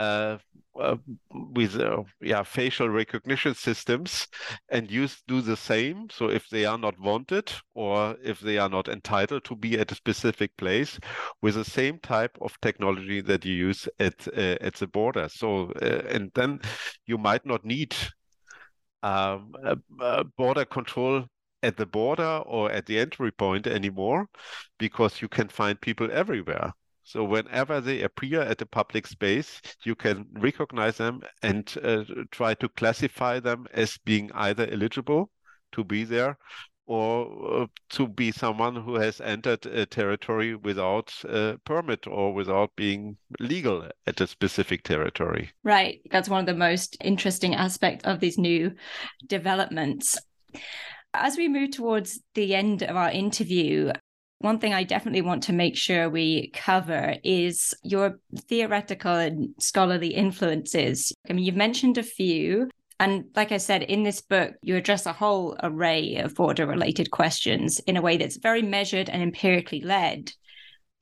uh, 0.00 0.38
uh, 0.80 0.96
with 1.30 1.78
uh, 1.78 2.02
yeah 2.22 2.42
facial 2.42 2.88
recognition 2.88 3.54
systems 3.54 4.26
and 4.70 4.90
use 4.90 5.22
do 5.28 5.42
the 5.42 5.56
same. 5.56 6.08
So 6.10 6.30
if 6.30 6.48
they 6.48 6.64
are 6.64 6.78
not 6.78 6.98
wanted 6.98 7.52
or 7.74 8.16
if 8.24 8.40
they 8.40 8.56
are 8.56 8.70
not 8.70 8.88
entitled 8.88 9.44
to 9.44 9.56
be 9.56 9.78
at 9.78 9.92
a 9.92 9.94
specific 9.94 10.56
place 10.56 10.98
with 11.42 11.56
the 11.56 11.64
same 11.64 11.98
type 11.98 12.38
of 12.40 12.58
technology 12.62 13.20
that 13.20 13.44
you 13.44 13.54
use 13.54 13.88
at 13.98 14.26
uh, 14.28 14.56
at 14.62 14.74
the 14.76 14.86
border. 14.86 15.28
So 15.28 15.70
uh, 15.82 16.02
and 16.08 16.30
then 16.34 16.60
you 17.06 17.18
might 17.18 17.44
not 17.44 17.64
need 17.64 17.94
um, 19.02 19.52
border 20.38 20.64
control 20.64 21.26
at 21.62 21.76
the 21.76 21.86
border 21.86 22.42
or 22.46 22.70
at 22.72 22.86
the 22.86 22.98
entry 22.98 23.32
point 23.32 23.66
anymore 23.66 24.28
because 24.78 25.20
you 25.20 25.28
can 25.28 25.48
find 25.48 25.78
people 25.78 26.08
everywhere 26.10 26.72
so 27.10 27.24
whenever 27.24 27.80
they 27.80 28.02
appear 28.02 28.40
at 28.40 28.62
a 28.62 28.66
public 28.66 29.04
space, 29.04 29.60
you 29.82 29.96
can 29.96 30.26
recognize 30.34 30.98
them 30.98 31.22
and 31.42 31.74
uh, 31.82 32.04
try 32.30 32.54
to 32.54 32.68
classify 32.68 33.40
them 33.40 33.66
as 33.74 33.98
being 34.04 34.30
either 34.32 34.68
eligible 34.70 35.28
to 35.72 35.82
be 35.82 36.04
there 36.04 36.38
or 36.86 37.62
uh, 37.62 37.66
to 37.88 38.06
be 38.06 38.30
someone 38.30 38.76
who 38.76 38.94
has 38.94 39.20
entered 39.20 39.66
a 39.66 39.86
territory 39.86 40.54
without 40.54 41.12
a 41.24 41.58
permit 41.64 42.06
or 42.06 42.32
without 42.32 42.70
being 42.76 43.16
legal 43.40 43.88
at 44.06 44.20
a 44.20 44.26
specific 44.28 44.84
territory. 44.84 45.50
Right. 45.64 46.00
That's 46.12 46.28
one 46.28 46.40
of 46.40 46.46
the 46.46 46.54
most 46.54 46.96
interesting 47.02 47.56
aspects 47.56 48.04
of 48.04 48.20
these 48.20 48.38
new 48.38 48.70
developments. 49.26 50.16
As 51.12 51.36
we 51.36 51.48
move 51.48 51.72
towards 51.72 52.20
the 52.36 52.54
end 52.54 52.84
of 52.84 52.94
our 52.94 53.10
interview, 53.10 53.90
one 54.40 54.58
thing 54.58 54.72
I 54.72 54.84
definitely 54.84 55.20
want 55.20 55.42
to 55.44 55.52
make 55.52 55.76
sure 55.76 56.08
we 56.08 56.50
cover 56.54 57.16
is 57.22 57.74
your 57.82 58.18
theoretical 58.48 59.12
and 59.12 59.54
scholarly 59.58 60.14
influences. 60.14 61.12
I 61.28 61.34
mean, 61.34 61.44
you've 61.44 61.56
mentioned 61.56 61.98
a 61.98 62.02
few. 62.02 62.70
And 62.98 63.26
like 63.36 63.52
I 63.52 63.58
said, 63.58 63.82
in 63.82 64.02
this 64.02 64.22
book, 64.22 64.54
you 64.62 64.76
address 64.76 65.04
a 65.04 65.12
whole 65.12 65.56
array 65.62 66.16
of 66.16 66.34
border 66.34 66.66
related 66.66 67.10
questions 67.10 67.80
in 67.80 67.98
a 67.98 68.02
way 68.02 68.16
that's 68.16 68.38
very 68.38 68.62
measured 68.62 69.10
and 69.10 69.22
empirically 69.22 69.82
led, 69.82 70.32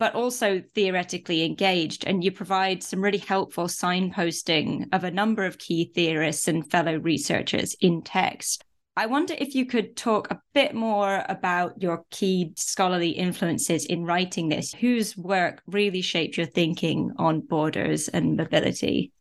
but 0.00 0.16
also 0.16 0.60
theoretically 0.74 1.44
engaged. 1.44 2.04
And 2.08 2.24
you 2.24 2.32
provide 2.32 2.82
some 2.82 3.00
really 3.00 3.18
helpful 3.18 3.66
signposting 3.66 4.88
of 4.92 5.04
a 5.04 5.12
number 5.12 5.44
of 5.44 5.58
key 5.58 5.92
theorists 5.94 6.48
and 6.48 6.68
fellow 6.68 6.96
researchers 6.96 7.76
in 7.80 8.02
text. 8.02 8.64
I 8.98 9.06
wonder 9.06 9.36
if 9.38 9.54
you 9.54 9.64
could 9.64 9.96
talk 9.96 10.28
a 10.28 10.40
bit 10.54 10.74
more 10.74 11.24
about 11.28 11.80
your 11.80 12.04
key 12.10 12.52
scholarly 12.56 13.10
influences 13.10 13.84
in 13.84 14.04
writing 14.04 14.48
this. 14.48 14.74
Whose 14.74 15.16
work 15.16 15.62
really 15.68 16.02
shaped 16.02 16.36
your 16.36 16.46
thinking 16.46 17.12
on 17.16 17.42
borders 17.42 18.08
and 18.08 18.36
mobility? 18.36 19.12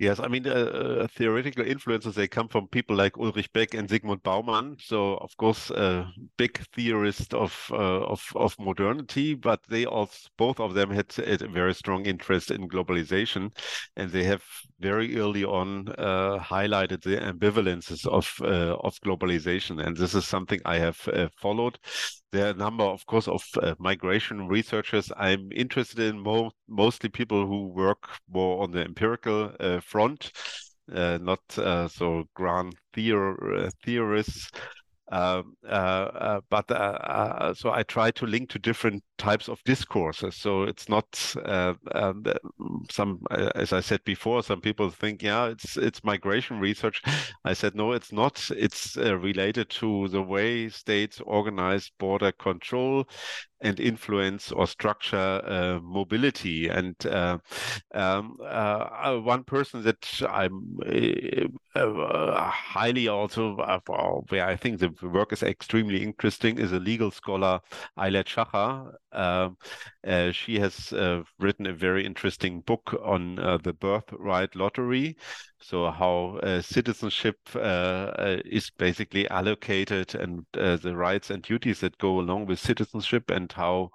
Yes, 0.00 0.20
I 0.20 0.28
mean, 0.28 0.46
uh, 0.46 0.50
uh, 0.50 1.06
theoretical 1.08 1.66
influences, 1.66 2.14
they 2.14 2.28
come 2.28 2.46
from 2.46 2.68
people 2.68 2.94
like 2.94 3.18
Ulrich 3.18 3.52
Beck 3.52 3.74
and 3.74 3.88
Zygmunt 3.88 4.22
Bauman. 4.22 4.76
So, 4.78 5.16
of 5.16 5.36
course, 5.36 5.72
uh, 5.72 6.06
big 6.36 6.58
theorists 6.72 7.34
of, 7.34 7.68
uh, 7.72 8.04
of, 8.04 8.24
of 8.36 8.54
modernity, 8.60 9.34
but 9.34 9.60
they 9.68 9.86
also, 9.86 10.28
both 10.36 10.60
of 10.60 10.74
them 10.74 10.90
had, 10.92 11.12
had, 11.14 11.42
a 11.42 11.48
very 11.48 11.74
strong 11.74 12.06
interest 12.06 12.52
in 12.52 12.68
globalization. 12.68 13.50
And 13.96 14.12
they 14.12 14.22
have 14.22 14.44
very 14.78 15.18
early 15.18 15.42
on 15.44 15.88
uh, 15.98 16.38
highlighted 16.38 17.02
the 17.02 17.16
ambivalences 17.16 18.06
of, 18.06 18.32
uh, 18.40 18.76
of 18.76 19.00
globalization. 19.00 19.84
And 19.84 19.96
this 19.96 20.14
is 20.14 20.24
something 20.28 20.60
I 20.64 20.78
have 20.78 21.08
followed. 21.40 21.76
There 22.30 22.46
are 22.46 22.50
a 22.50 22.54
number, 22.54 22.84
of 22.84 23.06
course, 23.06 23.26
of 23.26 23.42
migration 23.78 24.48
researchers. 24.48 25.10
I'm 25.16 25.50
interested 25.52 26.00
in 26.00 26.20
mo 26.20 26.50
mostly 26.68 27.08
people 27.08 27.46
who 27.46 27.68
work 27.68 28.08
more 28.28 28.62
on 28.62 28.70
the 28.70 28.84
empirical 28.84 29.52
front, 29.80 30.30
uh, 30.92 31.18
not 31.20 31.40
uh, 31.58 31.88
so 31.88 32.24
grand 32.34 32.74
theor- 32.94 33.66
uh, 33.66 33.70
theorists. 33.84 34.50
Um, 35.10 35.54
uh, 35.64 35.68
uh, 35.68 36.40
but 36.50 36.70
uh, 36.70 37.54
so 37.54 37.70
I 37.72 37.82
try 37.82 38.10
to 38.12 38.26
link 38.26 38.50
to 38.50 38.58
different 38.58 39.02
types 39.18 39.48
of 39.48 39.62
discourses. 39.64 40.34
So 40.36 40.62
it's 40.62 40.88
not 40.88 41.34
um, 41.44 42.22
some, 42.90 43.20
as 43.54 43.72
I 43.72 43.80
said 43.80 44.02
before, 44.04 44.42
some 44.42 44.60
people 44.60 44.90
think, 44.90 45.22
yeah, 45.22 45.46
it's 45.46 45.76
it's 45.76 46.04
migration 46.04 46.60
research. 46.60 47.02
I 47.44 47.52
said 47.52 47.74
no, 47.74 47.92
it's 47.92 48.12
not. 48.12 48.50
It's 48.56 48.96
related 48.96 49.68
to 49.70 50.08
the 50.08 50.22
way 50.22 50.68
states 50.68 51.20
organize 51.26 51.90
border 51.98 52.32
control 52.32 53.08
and 53.60 53.80
influence 53.80 54.52
or 54.52 54.66
structure 54.66 55.40
uh, 55.44 55.80
mobility. 55.82 56.68
And 56.68 56.94
uh, 57.06 57.38
um, 57.92 58.38
uh, 58.44 59.16
one 59.18 59.44
person 59.44 59.82
that 59.82 60.22
I'm 60.28 60.78
highly 61.74 63.08
also, 63.08 63.56
where 64.28 64.46
I 64.46 64.56
think 64.56 64.78
the 64.78 64.94
work 65.02 65.32
is 65.32 65.42
extremely 65.42 66.02
interesting, 66.02 66.58
is 66.58 66.72
a 66.72 66.78
legal 66.78 67.10
scholar, 67.10 67.60
Ayelet 67.98 68.26
Shachar. 68.26 68.92
Um, 69.12 69.56
uh, 70.06 70.32
she 70.32 70.58
has 70.58 70.92
uh, 70.92 71.22
written 71.38 71.66
a 71.66 71.72
very 71.72 72.04
interesting 72.04 72.60
book 72.60 72.94
on 73.02 73.38
uh, 73.38 73.58
the 73.58 73.72
birthright 73.72 74.54
lottery. 74.54 75.16
So 75.60 75.90
how 75.90 76.38
citizenship 76.60 77.36
is 77.54 78.70
basically 78.78 79.28
allocated 79.28 80.14
and 80.14 80.46
the 80.52 80.94
rights 80.96 81.30
and 81.30 81.42
duties 81.42 81.80
that 81.80 81.98
go 81.98 82.20
along 82.20 82.46
with 82.46 82.60
citizenship 82.60 83.30
and 83.30 83.50
how 83.50 83.90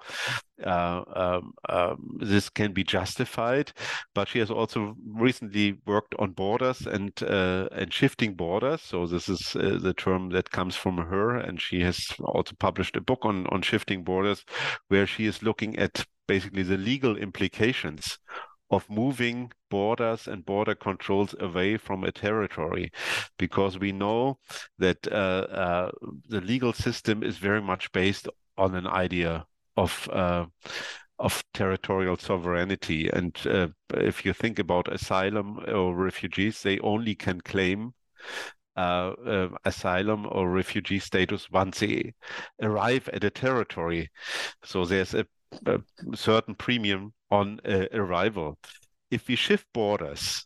uh, 0.64 1.04
um, 1.16 1.54
um, 1.70 2.18
this 2.20 2.49
can 2.49 2.74
be 2.74 2.84
justified. 2.84 3.72
But 4.14 4.28
she 4.28 4.39
has 4.39 4.51
also 4.51 4.95
recently 5.06 5.78
worked 5.86 6.16
on 6.20 6.32
borders 6.32 6.82
and 6.82 7.12
uh, 7.24 7.68
and 7.72 7.93
shifting 7.93 8.36
borders. 8.36 8.82
So 8.82 9.08
this 9.08 9.30
is 9.30 9.56
uh, 9.56 9.80
the 9.82 9.93
term 9.93 10.30
that 10.30 10.51
comes 10.51 10.76
from 10.76 10.97
her, 10.97 11.38
and 11.38 11.62
she 11.62 11.82
has 11.82 11.99
also 12.24 12.56
published 12.60 12.95
a 12.95 13.01
book 13.01 13.20
on 13.24 13.47
on 13.47 13.62
shifting 13.62 14.04
borders, 14.04 14.45
where 14.89 15.08
she 15.08 15.26
is 15.26 15.43
looking 15.43 15.78
at 15.78 16.06
basically 16.28 16.64
the 16.64 16.78
legal 16.78 17.18
implications 17.18 18.20
of 18.74 18.89
moving 18.89 19.51
borders 19.70 20.28
and 20.28 20.45
border 20.45 20.76
controls 20.76 21.36
away 21.39 21.78
from 21.78 22.04
a 22.04 22.12
territory 22.12 22.91
because 23.38 23.78
we 23.78 23.91
know 23.91 24.38
that 24.80 25.08
uh, 25.12 25.45
uh, 25.51 25.91
the 26.30 26.41
legal 26.41 26.74
system 26.74 27.24
is 27.24 27.38
very 27.38 27.62
much 27.62 27.91
based 27.91 28.28
on 28.58 28.76
an 28.76 28.88
idea 28.88 29.45
of 29.76 30.09
uh, 30.11 30.45
of 31.19 31.43
territorial 31.53 32.17
sovereignty. 32.17 33.09
And 33.09 33.38
uh, 33.45 33.67
if 33.93 34.26
you 34.26 34.34
think 34.34 34.59
about 34.59 34.91
asylum 34.91 35.59
or 35.67 35.95
refugees, 35.95 36.61
they 36.61 36.80
only 36.80 37.15
can 37.15 37.41
claim 37.41 37.93
uh, 38.76 39.13
uh, 39.26 39.49
asylum 39.65 40.28
or 40.32 40.49
refugee 40.49 40.99
status 40.99 41.49
once 41.51 41.80
they 41.80 42.13
arrive 42.61 43.07
at 43.13 43.24
a 43.24 43.30
territory. 43.30 44.09
So 44.63 44.86
there's 44.86 45.13
a, 45.13 45.26
a 45.65 45.80
certain 46.15 46.55
premium 46.55 47.13
on 47.30 47.59
uh, 47.65 47.86
arrival. 47.93 48.57
If 49.11 49.28
we 49.28 49.36
shift 49.36 49.67
borders, 49.74 50.45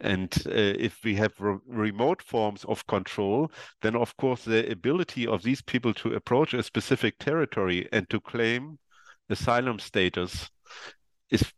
and 0.00 0.32
uh, 0.46 0.50
if 0.54 1.02
we 1.04 1.14
have 1.16 1.32
re 1.38 1.58
remote 1.66 2.22
forms 2.22 2.64
of 2.64 2.86
control, 2.86 3.50
then 3.82 3.96
of 3.96 4.16
course 4.16 4.44
the 4.44 4.70
ability 4.70 5.26
of 5.26 5.42
these 5.42 5.62
people 5.62 5.92
to 5.94 6.14
approach 6.14 6.54
a 6.54 6.62
specific 6.62 7.18
territory 7.18 7.88
and 7.92 8.08
to 8.10 8.20
claim 8.20 8.78
asylum 9.30 9.78
status 9.78 10.50
is 11.30 11.52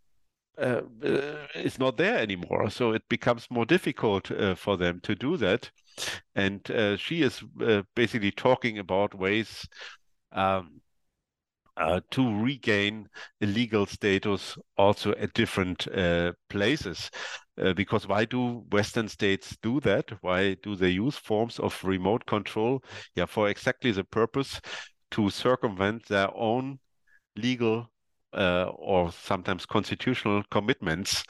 uh, 0.58 0.82
uh, 1.04 1.46
is 1.54 1.78
not 1.78 1.96
there 1.96 2.18
anymore. 2.18 2.70
So 2.70 2.92
it 2.92 3.02
becomes 3.08 3.46
more 3.50 3.64
difficult 3.64 4.30
uh, 4.30 4.54
for 4.54 4.76
them 4.76 5.00
to 5.04 5.14
do 5.14 5.36
that. 5.38 5.70
And 6.34 6.68
uh, 6.70 6.96
she 6.96 7.22
is 7.22 7.42
uh, 7.62 7.82
basically 7.94 8.30
talking 8.30 8.78
about 8.78 9.14
ways 9.14 9.66
um, 10.32 10.80
uh, 11.80 12.00
to 12.10 12.42
regain 12.42 13.08
legal 13.40 13.86
status 13.86 14.56
also 14.76 15.12
at 15.14 15.32
different 15.34 15.88
places. 16.48 17.10
because 17.76 18.06
why 18.06 18.24
do 18.24 18.64
Western 18.70 19.08
states 19.08 19.56
do 19.62 19.80
that? 19.80 20.10
Why 20.22 20.54
do 20.62 20.76
they 20.76 20.90
use 20.90 21.16
forms 21.16 21.58
of 21.58 21.82
remote 21.84 22.24
control? 22.26 22.82
Yeah, 23.14 23.26
for 23.26 23.48
exactly 23.48 23.92
the 23.92 24.04
purpose 24.04 24.60
to 25.12 25.30
circumvent 25.30 26.06
their 26.08 26.34
own 26.34 26.78
legal 27.36 27.90
uh, 28.32 28.70
or 28.76 29.12
sometimes 29.12 29.66
constitutional 29.66 30.42
commitments. 30.50 31.24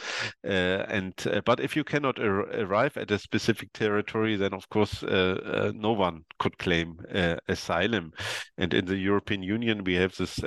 Uh, 0.44 0.84
and 0.88 1.14
uh, 1.26 1.40
but 1.44 1.60
if 1.60 1.76
you 1.76 1.84
cannot 1.84 2.18
ar 2.18 2.40
arrive 2.60 2.96
at 2.96 3.10
a 3.10 3.18
specific 3.18 3.72
territory, 3.72 4.36
then 4.36 4.52
of 4.52 4.68
course 4.68 5.02
uh, 5.02 5.38
uh, 5.44 5.72
no 5.74 5.92
one 5.92 6.24
could 6.38 6.56
claim 6.58 7.00
uh, 7.14 7.36
asylum. 7.48 8.12
And 8.58 8.74
in 8.74 8.86
the 8.86 8.96
European 8.96 9.42
Union, 9.42 9.84
we 9.84 9.94
have 9.94 10.16
this 10.16 10.40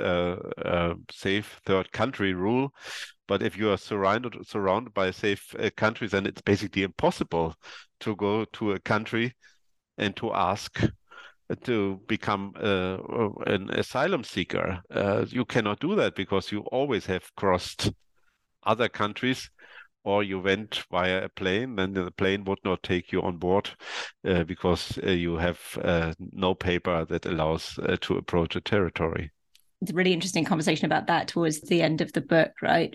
safe 1.10 1.60
third 1.64 1.92
country 1.92 2.34
rule. 2.34 2.72
But 3.26 3.42
if 3.42 3.56
you 3.56 3.70
are 3.70 3.78
surrounded 3.78 4.46
surrounded 4.46 4.92
by 4.92 5.10
safe 5.10 5.54
countries, 5.76 6.10
then 6.10 6.26
it's 6.26 6.42
basically 6.42 6.82
impossible 6.82 7.54
to 8.00 8.14
go 8.16 8.44
to 8.44 8.72
a 8.72 8.80
country 8.80 9.34
and 9.96 10.14
to 10.16 10.32
ask 10.32 10.80
to 11.64 12.00
become 12.06 12.54
uh, 12.56 12.98
an 13.46 13.70
asylum 13.70 14.24
seeker. 14.24 14.80
Uh, 14.90 15.24
you 15.28 15.44
cannot 15.44 15.80
do 15.80 15.94
that 15.94 16.14
because 16.14 16.50
you 16.50 16.60
always 16.72 17.06
have 17.06 17.34
crossed 17.36 17.92
other 18.64 18.88
countries 18.88 19.50
or 20.04 20.22
you 20.22 20.38
went 20.38 20.84
via 20.90 21.24
a 21.24 21.28
plane, 21.30 21.76
then 21.76 21.94
the 21.94 22.10
plane 22.10 22.44
would 22.44 22.58
not 22.64 22.82
take 22.82 23.10
you 23.10 23.22
on 23.22 23.38
board 23.38 23.70
uh, 24.26 24.44
because 24.44 24.98
uh, 25.02 25.10
you 25.10 25.36
have 25.36 25.58
uh, 25.82 26.12
no 26.32 26.54
paper 26.54 27.06
that 27.06 27.24
allows 27.24 27.78
uh, 27.82 27.96
to 28.02 28.16
approach 28.16 28.54
a 28.54 28.60
territory. 28.60 29.32
It's 29.80 29.90
a 29.90 29.94
really 29.94 30.12
interesting 30.12 30.44
conversation 30.44 30.86
about 30.86 31.06
that 31.06 31.28
towards 31.28 31.62
the 31.62 31.82
end 31.82 32.00
of 32.00 32.12
the 32.12 32.20
book, 32.20 32.52
right? 32.62 32.94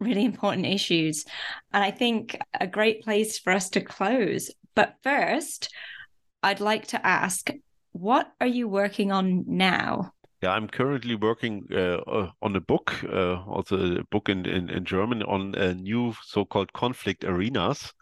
Really 0.00 0.24
important 0.24 0.66
issues. 0.66 1.24
And 1.72 1.82
I 1.82 1.90
think 1.90 2.38
a 2.60 2.66
great 2.66 3.02
place 3.02 3.38
for 3.38 3.52
us 3.52 3.70
to 3.70 3.80
close. 3.80 4.50
But 4.74 4.96
first, 5.02 5.72
I'd 6.42 6.60
like 6.60 6.88
to 6.88 7.06
ask 7.06 7.50
what 8.00 8.32
are 8.40 8.46
you 8.46 8.68
working 8.68 9.12
on 9.12 9.44
now? 9.46 10.12
Yeah, 10.42 10.52
I'm 10.52 10.68
currently 10.68 11.16
working 11.16 11.66
uh, 11.72 11.98
uh, 12.06 12.30
on 12.42 12.54
a 12.54 12.60
book, 12.60 12.94
uh, 13.04 13.42
also 13.42 13.98
a 13.98 14.04
book 14.04 14.28
in, 14.28 14.46
in, 14.46 14.70
in 14.70 14.84
German 14.84 15.24
on 15.24 15.54
a 15.56 15.74
new 15.74 16.14
so-called 16.22 16.72
conflict 16.72 17.24
arenas. 17.24 17.92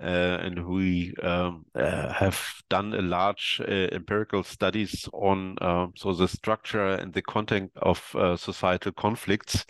Uh, 0.00 0.38
and 0.42 0.64
we 0.64 1.12
um, 1.24 1.64
uh, 1.74 2.12
have 2.12 2.40
done 2.70 2.94
a 2.94 3.02
large 3.02 3.60
uh, 3.66 3.88
empirical 3.90 4.44
studies 4.44 5.08
on 5.12 5.56
so 5.96 6.12
the 6.12 6.28
structure 6.28 6.90
and 6.94 7.12
the 7.12 7.22
content 7.22 7.72
of 7.76 8.00
societal 8.36 8.92
conflicts 8.92 9.64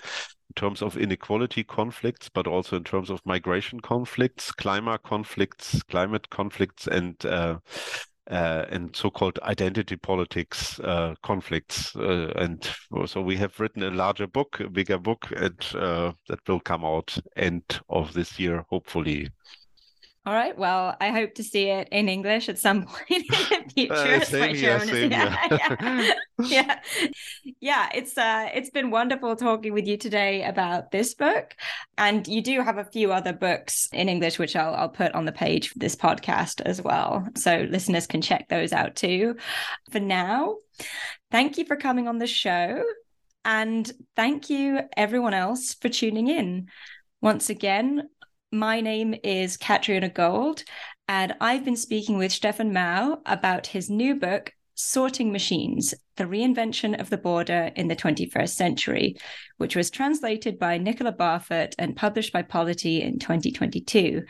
in 0.51 0.55
terms 0.55 0.83
of 0.83 0.99
inequality 0.99 1.65
conflicts, 1.65 2.29
but 2.29 2.47
also 2.47 2.77
in 2.77 2.85
terms 2.85 3.09
of 3.09 3.25
migration 3.25 3.81
conflicts, 3.81 4.53
climate 4.53 5.03
conflicts, 5.03 5.83
climate 5.85 6.29
conflicts, 6.29 6.87
and 6.87 7.17
uh, 8.31 8.67
and 8.71 8.95
so-called 8.95 9.39
identity 9.43 9.97
politics 9.97 10.79
uh, 10.81 11.15
conflicts. 11.23 11.97
Uh, 11.97 12.33
and 12.37 12.69
so 13.07 13.21
we 13.21 13.37
have 13.37 13.59
written 13.59 13.83
a 13.83 13.91
larger 13.91 14.27
book, 14.27 14.61
a 14.61 14.69
bigger 14.69 14.99
book, 14.99 15.29
and 15.37 15.67
uh, 15.75 16.13
that 16.29 16.47
will 16.47 16.61
come 16.61 16.85
out 16.85 17.17
end 17.37 17.81
of 17.89 18.13
this 18.13 18.39
year, 18.39 18.65
hopefully. 18.71 19.29
All 20.29 20.35
right. 20.35 20.59
Well, 20.59 20.95
I 21.01 21.09
hope 21.09 21.37
to 21.37 21.43
see 21.43 21.71
it 21.71 21.89
in 21.91 22.07
English 22.07 22.51
at 22.51 22.59
some 22.59 22.83
point 22.87 23.11
in 23.11 23.23
the 23.29 23.65
future. 23.75 23.95
Uh, 23.95 24.21
same 24.21 24.55
here, 24.55 24.79
same 24.79 25.11
yeah, 25.11 25.47
yeah, 25.51 26.15
yeah, 26.45 26.81
yeah. 27.63 27.89
It's 27.95 28.19
uh, 28.19 28.51
it's 28.53 28.69
been 28.69 28.91
wonderful 28.91 29.37
talking 29.37 29.73
with 29.73 29.87
you 29.87 29.97
today 29.97 30.45
about 30.45 30.91
this 30.91 31.15
book, 31.15 31.55
and 31.97 32.29
you 32.29 32.43
do 32.43 32.61
have 32.61 32.77
a 32.77 32.85
few 32.85 33.11
other 33.11 33.33
books 33.33 33.89
in 33.91 34.11
English, 34.11 34.39
which 34.39 34.55
I'll 34.55 34.75
I'll 34.75 34.91
put 34.91 35.15
on 35.15 35.25
the 35.25 35.33
page 35.33 35.71
for 35.71 35.79
this 35.79 35.97
podcast 35.97 36.61
as 36.61 36.83
well, 36.83 37.27
so 37.35 37.67
listeners 37.71 38.07
can 38.07 38.21
check 38.21 38.51
those 38.51 38.75
out 38.75 38.97
too. 38.97 39.37
For 39.91 39.99
now, 39.99 40.57
thank 41.31 41.57
you 41.57 41.65
for 41.65 41.77
coming 41.77 42.07
on 42.07 42.19
the 42.19 42.27
show, 42.27 42.83
and 43.47 43.91
thank 44.15 44.51
you 44.51 44.81
everyone 44.95 45.33
else 45.33 45.73
for 45.73 45.89
tuning 45.89 46.29
in. 46.29 46.69
Once 47.23 47.49
again, 47.49 48.09
My 48.51 48.81
name 48.81 49.15
is 49.25 49.59
Katriona 49.59 50.09
Gold, 50.13 50.65
and 51.07 51.35
I've 51.39 51.67
been 51.67 51.77
speaking 51.77 52.17
with 52.17 52.33
Steffen 52.33 52.73
Mau 52.73 53.19
about 53.27 53.67
his 53.67 53.91
new 53.91 54.15
book, 54.15 54.55
Sorting 54.75 55.31
Machines 55.31 55.93
The 56.17 56.25
Reinvention 56.25 56.99
of 56.99 57.11
the 57.11 57.19
Border 57.19 57.71
in 57.77 57.89
the 57.89 57.97
21st 57.97 58.49
Century, 58.49 59.17
which 59.59 59.77
was 59.77 59.91
translated 59.91 60.59
by 60.59 60.79
Nicola 60.79 61.13
Barfoot 61.13 61.75
and 61.79 61.95
published 61.95 62.33
by 62.33 62.41
Polity 62.41 63.03
in 63.03 63.19
2022. 63.19 64.23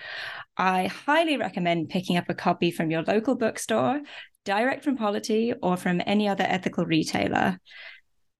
I 0.57 0.87
highly 0.87 1.37
recommend 1.37 1.89
picking 1.89 2.16
up 2.16 2.29
a 2.29 2.35
copy 2.35 2.73
from 2.73 2.91
your 2.91 3.03
local 3.03 3.37
bookstore, 3.37 4.01
direct 4.45 4.83
from 4.83 4.97
Polity, 4.97 5.55
or 5.62 5.77
from 5.77 6.03
any 6.05 6.27
other 6.27 6.45
ethical 6.45 6.85
retailer. 6.85 7.61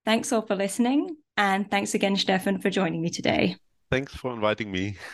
Thanks 0.05 0.33
all 0.33 0.43
for 0.43 0.57
listening. 0.57 1.19
And 1.37 1.71
thanks 1.71 1.95
again, 1.95 2.17
Steffen, 2.17 2.61
for 2.61 2.69
joining 2.69 3.01
me 3.01 3.11
today. 3.11 3.55
Thanks 3.93 4.13
for 4.13 4.35
inviting 4.35 4.73
me. 4.73 4.97